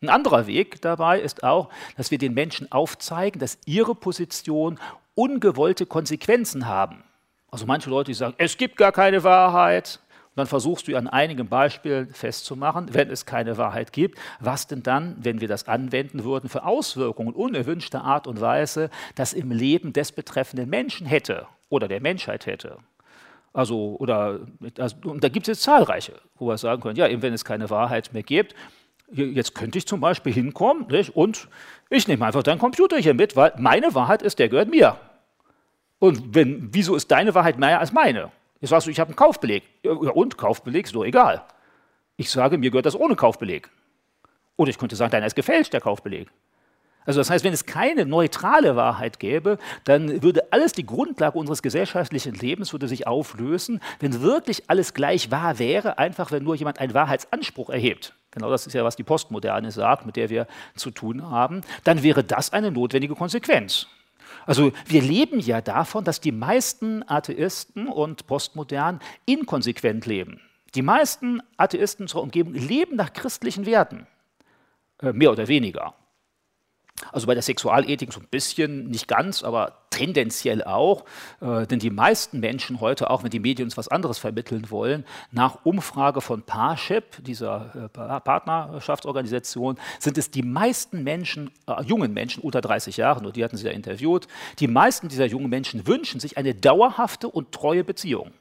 [0.00, 4.78] Ein anderer Weg dabei ist auch, dass wir den Menschen aufzeigen, dass ihre Position
[5.18, 7.02] ungewollte Konsequenzen haben.
[7.50, 9.98] Also manche Leute, die sagen, es gibt gar keine Wahrheit.
[10.28, 14.84] Und dann versuchst du an einigen Beispielen festzumachen, wenn es keine Wahrheit gibt, was denn
[14.84, 19.92] dann, wenn wir das anwenden würden, für Auswirkungen unerwünschter Art und Weise das im Leben
[19.92, 22.78] des betreffenden Menschen hätte oder der Menschheit hätte.
[23.52, 24.40] Also, oder,
[24.78, 27.44] also, und da gibt es jetzt zahlreiche, wo wir sagen können, ja, eben wenn es
[27.44, 28.54] keine Wahrheit mehr gibt,
[29.10, 31.16] jetzt könnte ich zum Beispiel hinkommen nicht?
[31.16, 31.48] und
[31.90, 34.96] ich nehme einfach deinen Computer hier mit, weil meine Wahrheit ist, der gehört mir.
[35.98, 38.30] Und wenn, wieso ist deine Wahrheit mehr als meine?
[38.60, 39.62] Jetzt sagst du, ich habe einen Kaufbeleg.
[39.82, 41.44] Ja, und Kaufbeleg ist doch egal.
[42.16, 43.70] Ich sage, mir gehört das ohne Kaufbeleg.
[44.56, 46.28] Oder ich könnte sagen, deiner ist gefälscht, der Kaufbeleg.
[47.08, 51.62] Also das heißt, wenn es keine neutrale Wahrheit gäbe, dann würde alles die Grundlage unseres
[51.62, 56.80] gesellschaftlichen Lebens würde sich auflösen, wenn wirklich alles gleich wahr wäre, einfach wenn nur jemand
[56.80, 58.12] einen Wahrheitsanspruch erhebt.
[58.30, 61.62] Genau das ist ja, was die Postmoderne sagt, mit der wir zu tun haben.
[61.84, 63.86] Dann wäre das eine notwendige Konsequenz.
[64.46, 70.40] Also wir leben ja davon, dass die meisten Atheisten und Postmodernen inkonsequent leben.
[70.74, 74.06] Die meisten Atheisten unserer Umgebung leben nach christlichen Werten,
[75.00, 75.94] äh, mehr oder weniger.
[77.12, 81.04] Also bei der Sexualethik so ein bisschen, nicht ganz, aber tendenziell auch,
[81.40, 85.04] äh, denn die meisten Menschen heute, auch wenn die Medien uns was anderes vermitteln wollen,
[85.30, 92.42] nach Umfrage von Parship, dieser äh, Partnerschaftsorganisation, sind es die meisten Menschen, äh, jungen Menschen
[92.42, 94.26] unter 30 Jahren, und die hatten sie ja interviewt,
[94.58, 98.32] die meisten dieser jungen Menschen wünschen sich eine dauerhafte und treue Beziehung.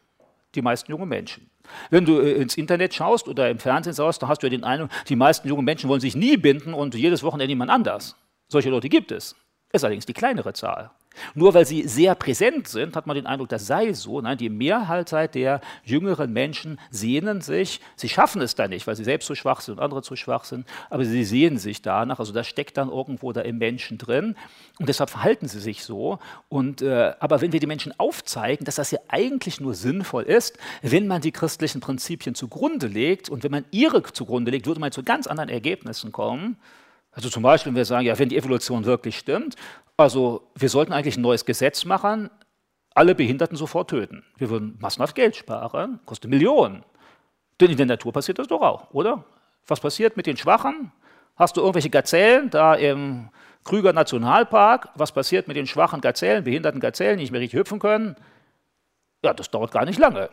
[0.55, 1.49] Die meisten jungen Menschen.
[1.89, 4.63] Wenn du äh, ins Internet schaust oder im Fernsehen schaust, dann hast du ja den
[4.63, 8.15] Eindruck, die meisten jungen Menschen wollen sich nie binden und jedes Wochenende jemand anders.
[8.47, 9.35] Solche Leute gibt es.
[9.73, 10.91] Ist allerdings die kleinere Zahl.
[11.33, 14.21] Nur weil sie sehr präsent sind, hat man den Eindruck, das sei so.
[14.21, 19.03] Nein, die Mehrheit der jüngeren Menschen sehnen sich, sie schaffen es da nicht, weil sie
[19.03, 22.19] selbst zu schwach sind und andere zu schwach sind, aber sie sehnen sich danach.
[22.19, 24.35] Also das steckt dann irgendwo da im Menschen drin
[24.79, 26.19] und deshalb verhalten sie sich so.
[26.49, 30.57] Und, äh, aber wenn wir den Menschen aufzeigen, dass das ja eigentlich nur sinnvoll ist,
[30.81, 34.91] wenn man die christlichen Prinzipien zugrunde legt und wenn man ihre zugrunde legt, würde man
[34.91, 36.57] zu ganz anderen Ergebnissen kommen.
[37.17, 39.55] Also zum Beispiel, wenn wir sagen, ja, wenn die Evolution wirklich stimmt,
[39.97, 42.29] also wir sollten eigentlich ein neues Gesetz machen,
[42.93, 44.23] alle Behinderten sofort töten.
[44.37, 46.83] Wir würden massenhaft Geld sparen, kostet Millionen.
[47.59, 49.25] Denn in der Natur passiert das doch auch, oder?
[49.65, 50.91] Was passiert mit den Schwachen?
[51.35, 53.29] Hast du irgendwelche Gazellen da im
[53.63, 54.89] Krüger Nationalpark?
[54.93, 58.15] Was passiert mit den schwachen Gazellen, behinderten Gazellen, die nicht mehr richtig hüpfen können?
[59.25, 60.29] Ja, das dauert gar nicht lange.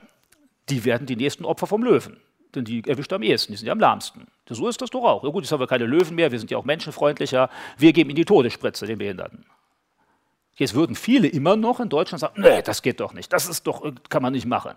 [0.68, 2.20] Die werden die nächsten Opfer vom Löwen
[2.54, 4.26] denn die erwischt am ehesten, die sind ja am lahmsten.
[4.48, 5.24] So ist das doch auch.
[5.24, 8.10] Ja gut, jetzt haben wir keine Löwen mehr, wir sind ja auch menschenfreundlicher, wir geben
[8.10, 9.46] ihnen die Todesspritze, den Behinderten.
[10.56, 13.66] Jetzt würden viele immer noch in Deutschland sagen, nee, das geht doch nicht, das ist
[13.66, 14.74] doch, kann man nicht machen.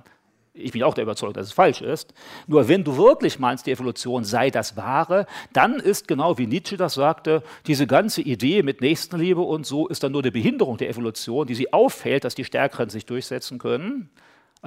[0.54, 2.16] Ich bin auch der Überzeugung, dass es falsch ist.
[2.48, 6.78] Nur wenn du wirklich meinst, die Evolution sei das Wahre, dann ist genau wie Nietzsche
[6.78, 10.90] das sagte, diese ganze Idee mit Nächstenliebe und so ist dann nur eine Behinderung der
[10.90, 14.10] Evolution, die sie aufhält, dass die Stärkeren sich durchsetzen können.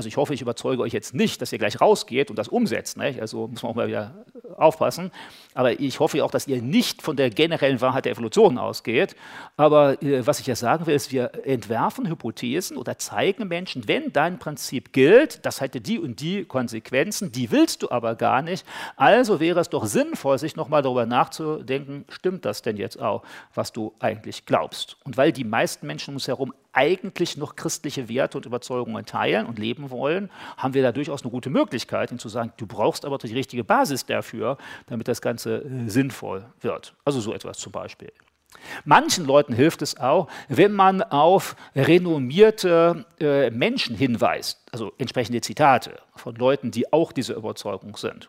[0.01, 2.97] Also ich hoffe, ich überzeuge euch jetzt nicht, dass ihr gleich rausgeht und das umsetzt.
[2.97, 3.21] Nicht?
[3.21, 4.15] Also muss man auch mal wieder
[4.57, 5.11] aufpassen.
[5.53, 9.15] Aber ich hoffe auch, dass ihr nicht von der generellen Wahrheit der Evolution ausgeht.
[9.59, 14.11] Aber äh, was ich ja sagen will, ist, wir entwerfen Hypothesen oder zeigen Menschen, wenn
[14.11, 18.65] dein Prinzip gilt, das hätte die und die Konsequenzen, die willst du aber gar nicht.
[18.97, 23.23] Also wäre es doch sinnvoll, sich nochmal darüber nachzudenken, stimmt das denn jetzt auch,
[23.55, 24.97] was du eigentlich glaubst?
[25.05, 29.47] Und weil die meisten Menschen um uns herum eigentlich noch christliche Werte und Überzeugungen teilen
[29.47, 33.05] und leben wollen, haben wir da durchaus eine gute Möglichkeit, ihnen zu sagen, du brauchst
[33.05, 34.57] aber die richtige Basis dafür,
[34.87, 36.95] damit das Ganze äh, sinnvoll wird.
[37.05, 38.13] Also so etwas zum Beispiel.
[38.85, 46.01] Manchen Leuten hilft es auch, wenn man auf renommierte äh, Menschen hinweist, also entsprechende Zitate
[46.17, 48.29] von Leuten, die auch diese Überzeugung sind.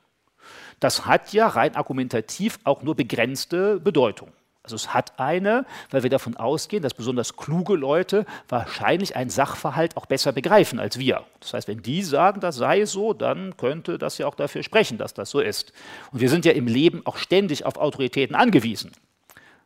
[0.79, 4.31] Das hat ja rein argumentativ auch nur begrenzte Bedeutung.
[4.63, 9.97] Also es hat eine, weil wir davon ausgehen, dass besonders kluge Leute wahrscheinlich einen Sachverhalt
[9.97, 11.23] auch besser begreifen als wir.
[11.39, 14.99] Das heißt, wenn die sagen, das sei so, dann könnte das ja auch dafür sprechen,
[14.99, 15.73] dass das so ist.
[16.11, 18.91] Und wir sind ja im Leben auch ständig auf Autoritäten angewiesen.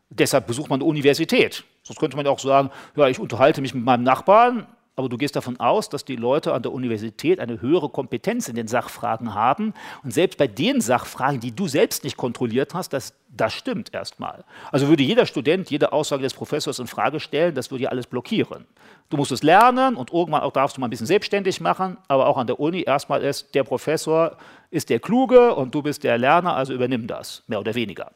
[0.10, 1.66] Deshalb besucht man eine Universität.
[1.84, 4.66] Sonst könnte man ja auch sagen, ja, ich unterhalte mich mit meinem Nachbarn,
[4.96, 8.56] aber du gehst davon aus, dass die Leute an der Universität eine höhere Kompetenz in
[8.56, 9.74] den Sachfragen haben.
[10.04, 14.46] Und selbst bei den Sachfragen, die du selbst nicht kontrolliert hast, das, das stimmt erstmal.
[14.72, 18.08] Also würde jeder Student jede Aussage des Professors in Frage stellen, das würde ja alles
[18.08, 18.66] blockieren.
[19.10, 22.28] Du musst es lernen und irgendwann auch darfst du mal ein bisschen selbstständig machen, aber
[22.28, 24.38] auch an der Uni erstmal ist der Professor
[24.72, 28.12] ist der Kluge und du bist der Lerner, also übernimm das, mehr oder weniger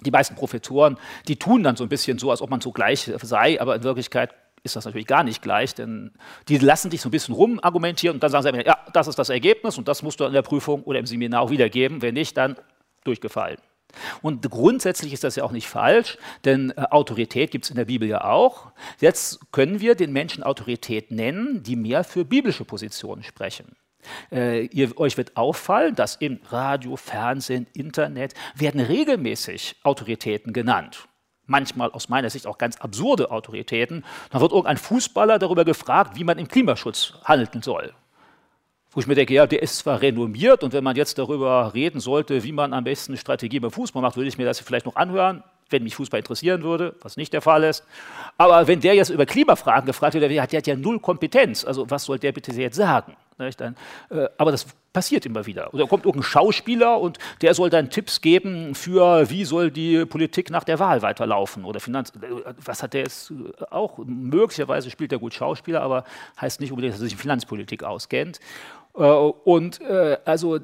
[0.00, 0.96] die meisten Professoren,
[1.26, 3.82] die tun dann so ein bisschen so, als ob man so gleich sei, aber in
[3.82, 4.32] Wirklichkeit
[4.70, 6.12] ist das natürlich gar nicht gleich, denn
[6.48, 9.28] die lassen dich so ein bisschen rumargumentieren und dann sagen sie, ja, das ist das
[9.28, 12.02] Ergebnis und das musst du in der Prüfung oder im Seminar auch wiedergeben.
[12.02, 12.56] Wenn nicht, dann
[13.04, 13.58] durchgefallen.
[14.20, 17.86] Und grundsätzlich ist das ja auch nicht falsch, denn äh, Autorität gibt es in der
[17.86, 18.70] Bibel ja auch.
[19.00, 23.76] Jetzt können wir den Menschen Autorität nennen, die mehr für biblische Positionen sprechen.
[24.30, 31.08] Äh, ihr, euch wird auffallen, dass im Radio, Fernsehen, Internet werden regelmäßig Autoritäten genannt
[31.48, 34.04] manchmal aus meiner Sicht auch ganz absurde Autoritäten.
[34.30, 37.92] Dann wird irgendein Fußballer darüber gefragt, wie man im Klimaschutz handeln soll.
[38.90, 42.00] Wo ich mir denke, ja, der ist zwar renommiert und wenn man jetzt darüber reden
[42.00, 44.96] sollte, wie man am besten Strategie beim Fußball macht, würde ich mir das vielleicht noch
[44.96, 47.84] anhören, wenn mich Fußball interessieren würde, was nicht der Fall ist.
[48.38, 51.64] Aber wenn der jetzt über Klimafragen gefragt wird, der hat ja null Kompetenz.
[51.64, 53.14] Also was soll der bitte jetzt sagen?
[53.38, 53.76] Dann,
[54.10, 55.72] äh, aber das passiert immer wieder.
[55.72, 60.50] Oder kommt irgendein Schauspieler und der soll dann Tipps geben für, wie soll die Politik
[60.50, 62.10] nach der Wahl weiterlaufen oder Finanz.
[62.16, 63.32] Äh, was hat der jetzt
[63.70, 63.98] auch?
[63.98, 66.04] Möglicherweise spielt er gut Schauspieler, aber
[66.40, 68.40] heißt nicht unbedingt, dass er sich in Finanzpolitik auskennt.
[68.94, 70.58] Äh, und äh, also,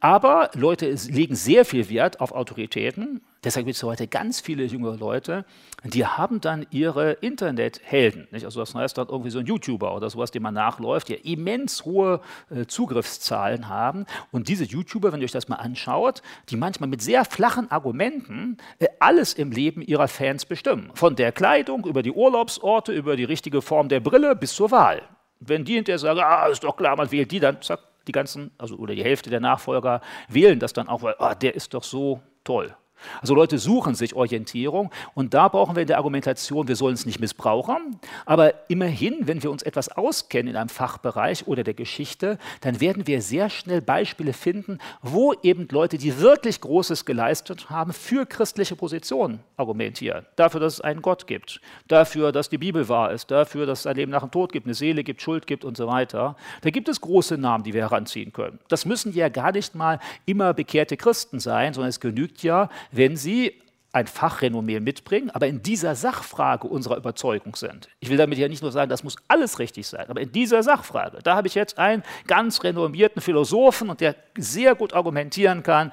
[0.00, 3.22] aber Leute legen sehr viel Wert auf Autoritäten.
[3.42, 5.46] Deshalb gibt es heute ganz viele junge Leute,
[5.84, 8.28] die haben dann ihre Internethelden.
[8.32, 8.44] Nicht?
[8.44, 11.86] Also das heißt dann irgendwie so ein YouTuber oder sowas, dem man nachläuft, die immens
[11.86, 12.20] hohe
[12.50, 14.04] äh, Zugriffszahlen haben.
[14.30, 16.20] Und diese YouTuber, wenn ihr euch das mal anschaut,
[16.50, 20.90] die manchmal mit sehr flachen Argumenten äh, alles im Leben ihrer Fans bestimmen.
[20.94, 25.00] Von der Kleidung über die Urlaubsorte, über die richtige Form der Brille bis zur Wahl.
[25.40, 28.50] Wenn die hinterher sagen, ah, ist doch klar, man wählt die, dann zack, die ganzen,
[28.58, 31.82] also oder die Hälfte der Nachfolger wählen das dann auch, weil ah, der ist doch
[31.82, 32.74] so toll.
[33.20, 37.06] Also Leute suchen sich Orientierung und da brauchen wir in der Argumentation, wir sollen es
[37.06, 42.38] nicht missbrauchen, aber immerhin, wenn wir uns etwas auskennen in einem Fachbereich oder der Geschichte,
[42.60, 47.92] dann werden wir sehr schnell Beispiele finden, wo eben Leute, die wirklich Großes geleistet haben,
[47.92, 50.26] für christliche Positionen argumentieren.
[50.36, 53.86] Dafür, dass es einen Gott gibt, dafür, dass die Bibel wahr ist, dafür, dass es
[53.86, 56.36] ein Leben nach dem Tod gibt, eine Seele gibt, Schuld gibt und so weiter.
[56.62, 58.58] Da gibt es große Namen, die wir heranziehen können.
[58.68, 63.16] Das müssen ja gar nicht mal immer bekehrte Christen sein, sondern es genügt ja, wenn
[63.16, 63.60] sie
[63.92, 67.88] ein Fachrenommee mitbringen, aber in dieser Sachfrage unserer Überzeugung sind.
[67.98, 70.62] Ich will damit ja nicht nur sagen, das muss alles richtig sein, aber in dieser
[70.62, 75.90] Sachfrage, da habe ich jetzt einen ganz renommierten Philosophen und der sehr gut argumentieren kann,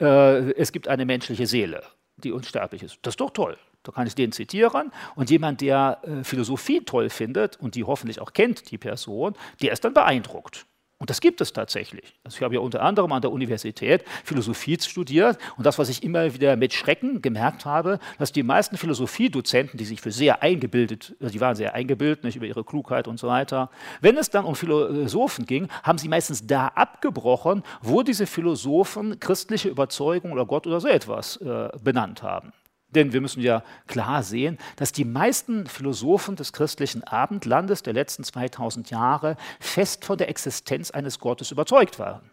[0.00, 1.82] äh, es gibt eine menschliche Seele,
[2.16, 2.98] die unsterblich ist.
[3.02, 3.58] Das ist doch toll.
[3.82, 8.20] Da kann ich den zitieren und jemand, der äh, Philosophie toll findet und die hoffentlich
[8.20, 10.66] auch kennt, die Person, der ist dann beeindruckt.
[11.02, 12.14] Und das gibt es tatsächlich.
[12.22, 16.04] Also ich habe ja unter anderem an der Universität Philosophie studiert und das, was ich
[16.04, 21.16] immer wieder mit Schrecken gemerkt habe, dass die meisten Philosophiedozenten, die sich für sehr eingebildet,
[21.18, 23.68] also die waren sehr eingebildet nicht, über ihre Klugheit und so weiter,
[24.00, 29.70] wenn es dann um Philosophen ging, haben sie meistens da abgebrochen, wo diese Philosophen christliche
[29.70, 32.52] Überzeugung oder Gott oder so etwas äh, benannt haben.
[32.94, 38.24] Denn wir müssen ja klar sehen, dass die meisten Philosophen des christlichen Abendlandes der letzten
[38.24, 42.30] 2000 Jahre fest von der Existenz eines Gottes überzeugt waren.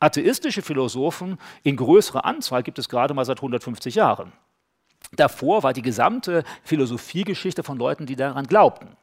[0.00, 4.32] Atheistische Philosophen in größerer Anzahl gibt es gerade mal seit 150 Jahren.
[5.12, 8.96] Davor war die gesamte Philosophiegeschichte von Leuten, die daran glaubten.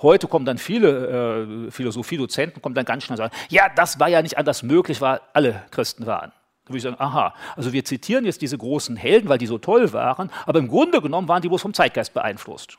[0.00, 4.08] Heute kommen dann viele äh, Philosophiedozenten, kommen dann ganz schnell und sagen, ja, das war
[4.08, 6.32] ja nicht anders möglich, weil alle Christen waren.
[6.68, 9.56] Da würde ich sagen, aha, also wir zitieren jetzt diese großen Helden, weil die so
[9.56, 12.76] toll waren, aber im Grunde genommen waren die bloß vom Zeitgeist beeinflusst.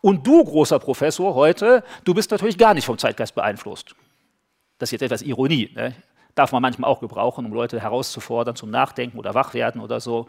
[0.00, 3.96] Und du, großer Professor, heute, du bist natürlich gar nicht vom Zeitgeist beeinflusst.
[4.78, 5.70] Das ist jetzt etwas Ironie.
[5.74, 5.96] Ne?
[6.36, 10.28] Darf man manchmal auch gebrauchen, um Leute herauszufordern zum Nachdenken oder Wachwerden oder so.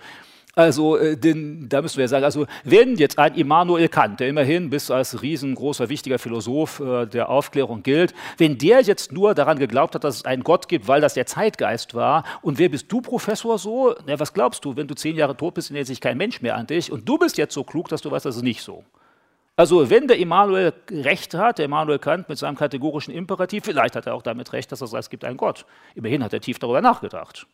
[0.55, 4.69] Also äh, den, da müssen wir sagen, also wenn jetzt ein Immanuel Kant, der immerhin
[4.69, 9.95] bis als riesengroßer, wichtiger Philosoph äh, der Aufklärung gilt, wenn der jetzt nur daran geglaubt
[9.95, 13.01] hat, dass es einen Gott gibt, weil das der Zeitgeist war, und wer bist du,
[13.01, 13.95] Professor, so?
[14.07, 16.55] Na, was glaubst du, wenn du zehn Jahre tot bist, erinnert sich kein Mensch mehr
[16.55, 18.85] an dich, und du bist jetzt so klug, dass du weißt, das ist nicht so.
[19.57, 24.05] Also wenn der Immanuel recht hat, der Immanuel Kant mit seinem kategorischen Imperativ, vielleicht hat
[24.05, 25.65] er auch damit recht, dass er sagt, es gibt einen Gott.
[25.95, 27.47] Immerhin hat er tief darüber nachgedacht.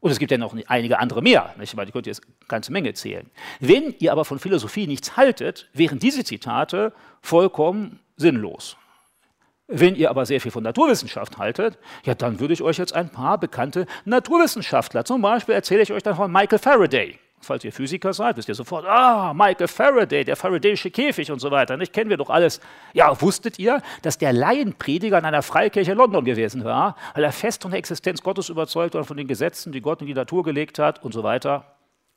[0.00, 1.76] Und es gibt ja noch einige andere mehr, nicht?
[1.76, 3.30] weil ich könnte jetzt eine ganze Menge zählen.
[3.60, 6.92] Wenn ihr aber von Philosophie nichts haltet, wären diese Zitate
[7.22, 8.76] vollkommen sinnlos.
[9.68, 13.10] Wenn ihr aber sehr viel von Naturwissenschaft haltet, ja, dann würde ich euch jetzt ein
[13.10, 17.18] paar bekannte Naturwissenschaftler, zum Beispiel erzähle ich euch dann von Michael Faraday.
[17.40, 21.50] Falls ihr Physiker seid, wisst ihr sofort, ah, Michael Faraday, der Faradayische Käfig und so
[21.50, 21.76] weiter.
[21.76, 22.60] Nicht kennen wir doch alles.
[22.92, 27.32] Ja, wusstet ihr, dass der Laienprediger in einer Freikirche in London gewesen war, weil er
[27.32, 30.42] fest von der Existenz Gottes überzeugt war, von den Gesetzen, die Gott in die Natur
[30.44, 31.76] gelegt hat und so weiter?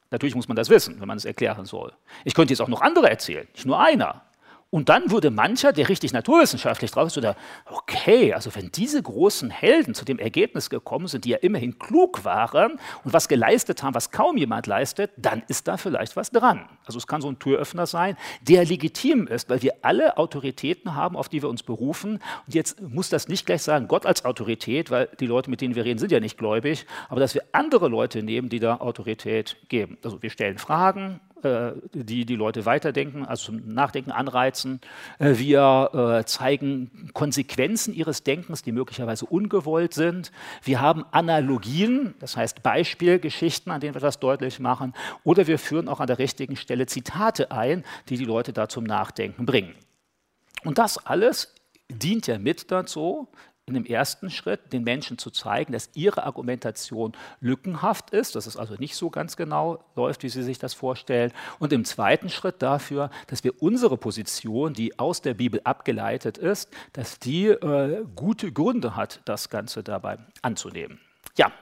[0.09, 1.93] Natürlich muss man das wissen, wenn man es erklären soll.
[2.24, 4.24] Ich könnte jetzt auch noch andere erzählen, nicht nur einer.
[4.72, 9.49] Und dann würde mancher, der richtig naturwissenschaftlich drauf ist, oder okay, also wenn diese großen
[9.49, 13.95] Helden zu dem Ergebnis gekommen sind, die ja immerhin klug waren und was geleistet haben,
[13.95, 16.70] was kaum jemand leistet, dann ist da vielleicht was dran.
[16.86, 21.17] Also es kann so ein Türöffner sein, der legitim ist, weil wir alle Autoritäten haben,
[21.17, 22.20] auf die wir uns berufen.
[22.45, 25.74] Und jetzt muss das nicht gleich sagen, Gott als Autorität, weil die Leute, mit denen
[25.74, 29.57] wir reden, sind ja nicht gläubig, aber dass wir andere Leute nehmen, die da Autorität
[29.67, 29.97] geben.
[30.03, 34.82] Also wir stellen Fragen, die die Leute weiterdenken, also zum Nachdenken anreizen.
[35.20, 40.32] Äh, wir äh, zeigen Konsequenzen ihres Denkens, die möglicherweise ungewollt sind.
[40.64, 44.94] Wir haben Analogien, das heißt Beispielgeschichten, an denen wir das deutlich machen.
[45.24, 48.84] Oder wir führen auch an der richtigen Stelle Zitate ein, die die Leute da zum
[48.84, 49.76] Nachdenken bringen.
[50.64, 51.54] Und das alles
[51.90, 53.28] dient ja mit dazu,
[53.70, 58.57] in dem ersten Schritt den Menschen zu zeigen, dass ihre Argumentation lückenhaft ist, dass es
[58.57, 61.32] also nicht so ganz genau läuft, wie sie sich das vorstellen.
[61.59, 66.70] Und im zweiten Schritt dafür, dass wir unsere Position, die aus der Bibel abgeleitet ist,
[66.93, 71.00] dass die äh, gute Gründe hat, das Ganze dabei anzunehmen.
[71.39, 71.53] Ja,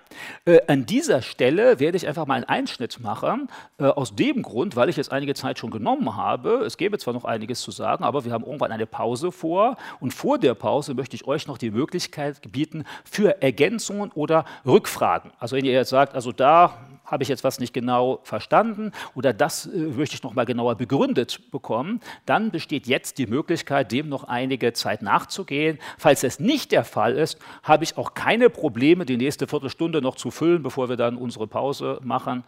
[0.45, 3.47] äh, an dieser Stelle werde ich einfach mal einen Einschnitt machen,
[3.77, 6.63] äh, aus dem Grund, weil ich jetzt einige Zeit schon genommen habe.
[6.65, 10.15] Es gäbe zwar noch einiges zu sagen, aber wir haben irgendwann eine Pause vor und
[10.15, 15.29] vor der Pause möchte ich euch noch die Möglichkeit bieten für Ergänzungen oder Rückfragen.
[15.37, 16.73] Also wenn ihr jetzt sagt, also da
[17.07, 20.75] habe ich jetzt was nicht genau verstanden oder das äh, möchte ich noch mal genauer
[20.75, 25.79] begründet bekommen, dann besteht jetzt die Möglichkeit, dem noch einige Zeit nachzugehen.
[25.97, 30.15] Falls es nicht der Fall ist, habe ich auch keine Probleme, die nächste Viertelstunde noch
[30.15, 32.43] zu füllen, bevor wir dann unsere Pause machen.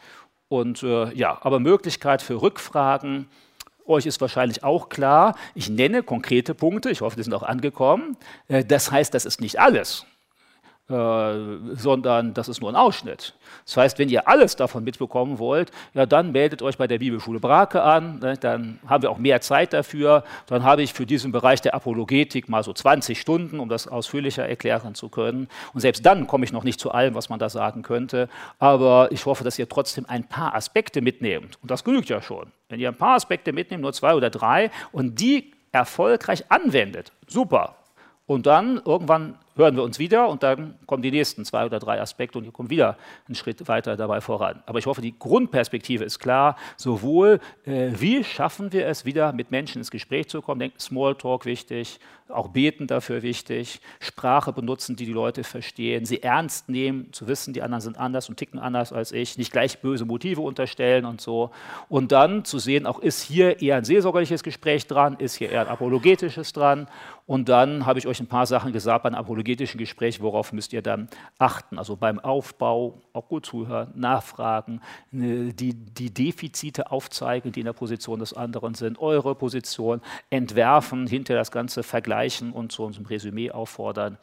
[0.50, 3.28] Und äh, ja, aber Möglichkeit für Rückfragen.
[3.86, 8.18] Euch ist wahrscheinlich auch klar, ich nenne konkrete Punkte, ich hoffe, die sind auch angekommen.
[8.48, 10.06] Äh, das heißt, das ist nicht alles.
[10.90, 13.36] Äh, sondern das ist nur ein Ausschnitt.
[13.64, 17.40] Das heißt, wenn ihr alles davon mitbekommen wollt, ja, dann meldet euch bei der Bibelschule
[17.40, 20.24] Brake an, ne, dann haben wir auch mehr Zeit dafür.
[20.48, 24.50] Dann habe ich für diesen Bereich der Apologetik mal so 20 Stunden, um das ausführlicher
[24.50, 25.48] erklären zu können.
[25.76, 28.28] Und selbst dann komme ich noch nicht zu allem, was man da sagen könnte.
[28.58, 31.60] Aber ich hoffe, dass ihr trotzdem ein paar Aspekte mitnehmt.
[31.62, 32.48] Und das genügt ja schon.
[32.68, 37.76] Wenn ihr ein paar Aspekte mitnehmt, nur zwei oder drei, und die erfolgreich anwendet, super.
[38.26, 42.02] Und dann irgendwann hören wir uns wieder und dann kommen die nächsten zwei oder drei
[42.02, 44.64] Aspekte und ihr kommt wieder einen Schritt weiter dabei voran.
[44.66, 46.56] Aber ich hoffe, die Grundperspektive ist klar.
[46.78, 51.46] Sowohl, äh, wie schaffen wir es, wieder mit Menschen ins Gespräch zu kommen, denken Smalltalk
[51.46, 52.00] wichtig,
[52.30, 57.54] auch Beten dafür wichtig, Sprache benutzen, die die Leute verstehen, sie ernst nehmen, zu wissen,
[57.54, 61.22] die anderen sind anders und ticken anders als ich, nicht gleich böse Motive unterstellen und
[61.22, 61.52] so.
[61.90, 65.62] Und dann zu sehen, auch ist hier eher ein seelsorgerliches Gespräch dran, ist hier eher
[65.62, 66.88] ein apologetisches dran.
[67.30, 70.82] Und dann habe ich euch ein paar Sachen gesagt beim apologetischen Gespräch, worauf müsst ihr
[70.82, 71.78] dann achten.
[71.78, 74.82] Also beim Aufbau auch gut zuhören, nachfragen,
[75.12, 80.02] ne, die, die Defizite aufzeigen, die in der Position des anderen sind, eure Position
[80.32, 84.18] entwerfen, hinter das Ganze vergleichen und zu unserem Resümee auffordern.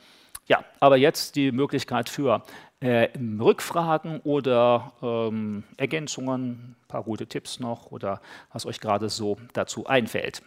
[0.48, 2.42] Ja, aber jetzt die Möglichkeit für
[2.80, 3.08] äh,
[3.38, 8.20] Rückfragen oder ähm, Ergänzungen, ein paar gute Tipps noch oder
[8.52, 10.42] was euch gerade so dazu einfällt.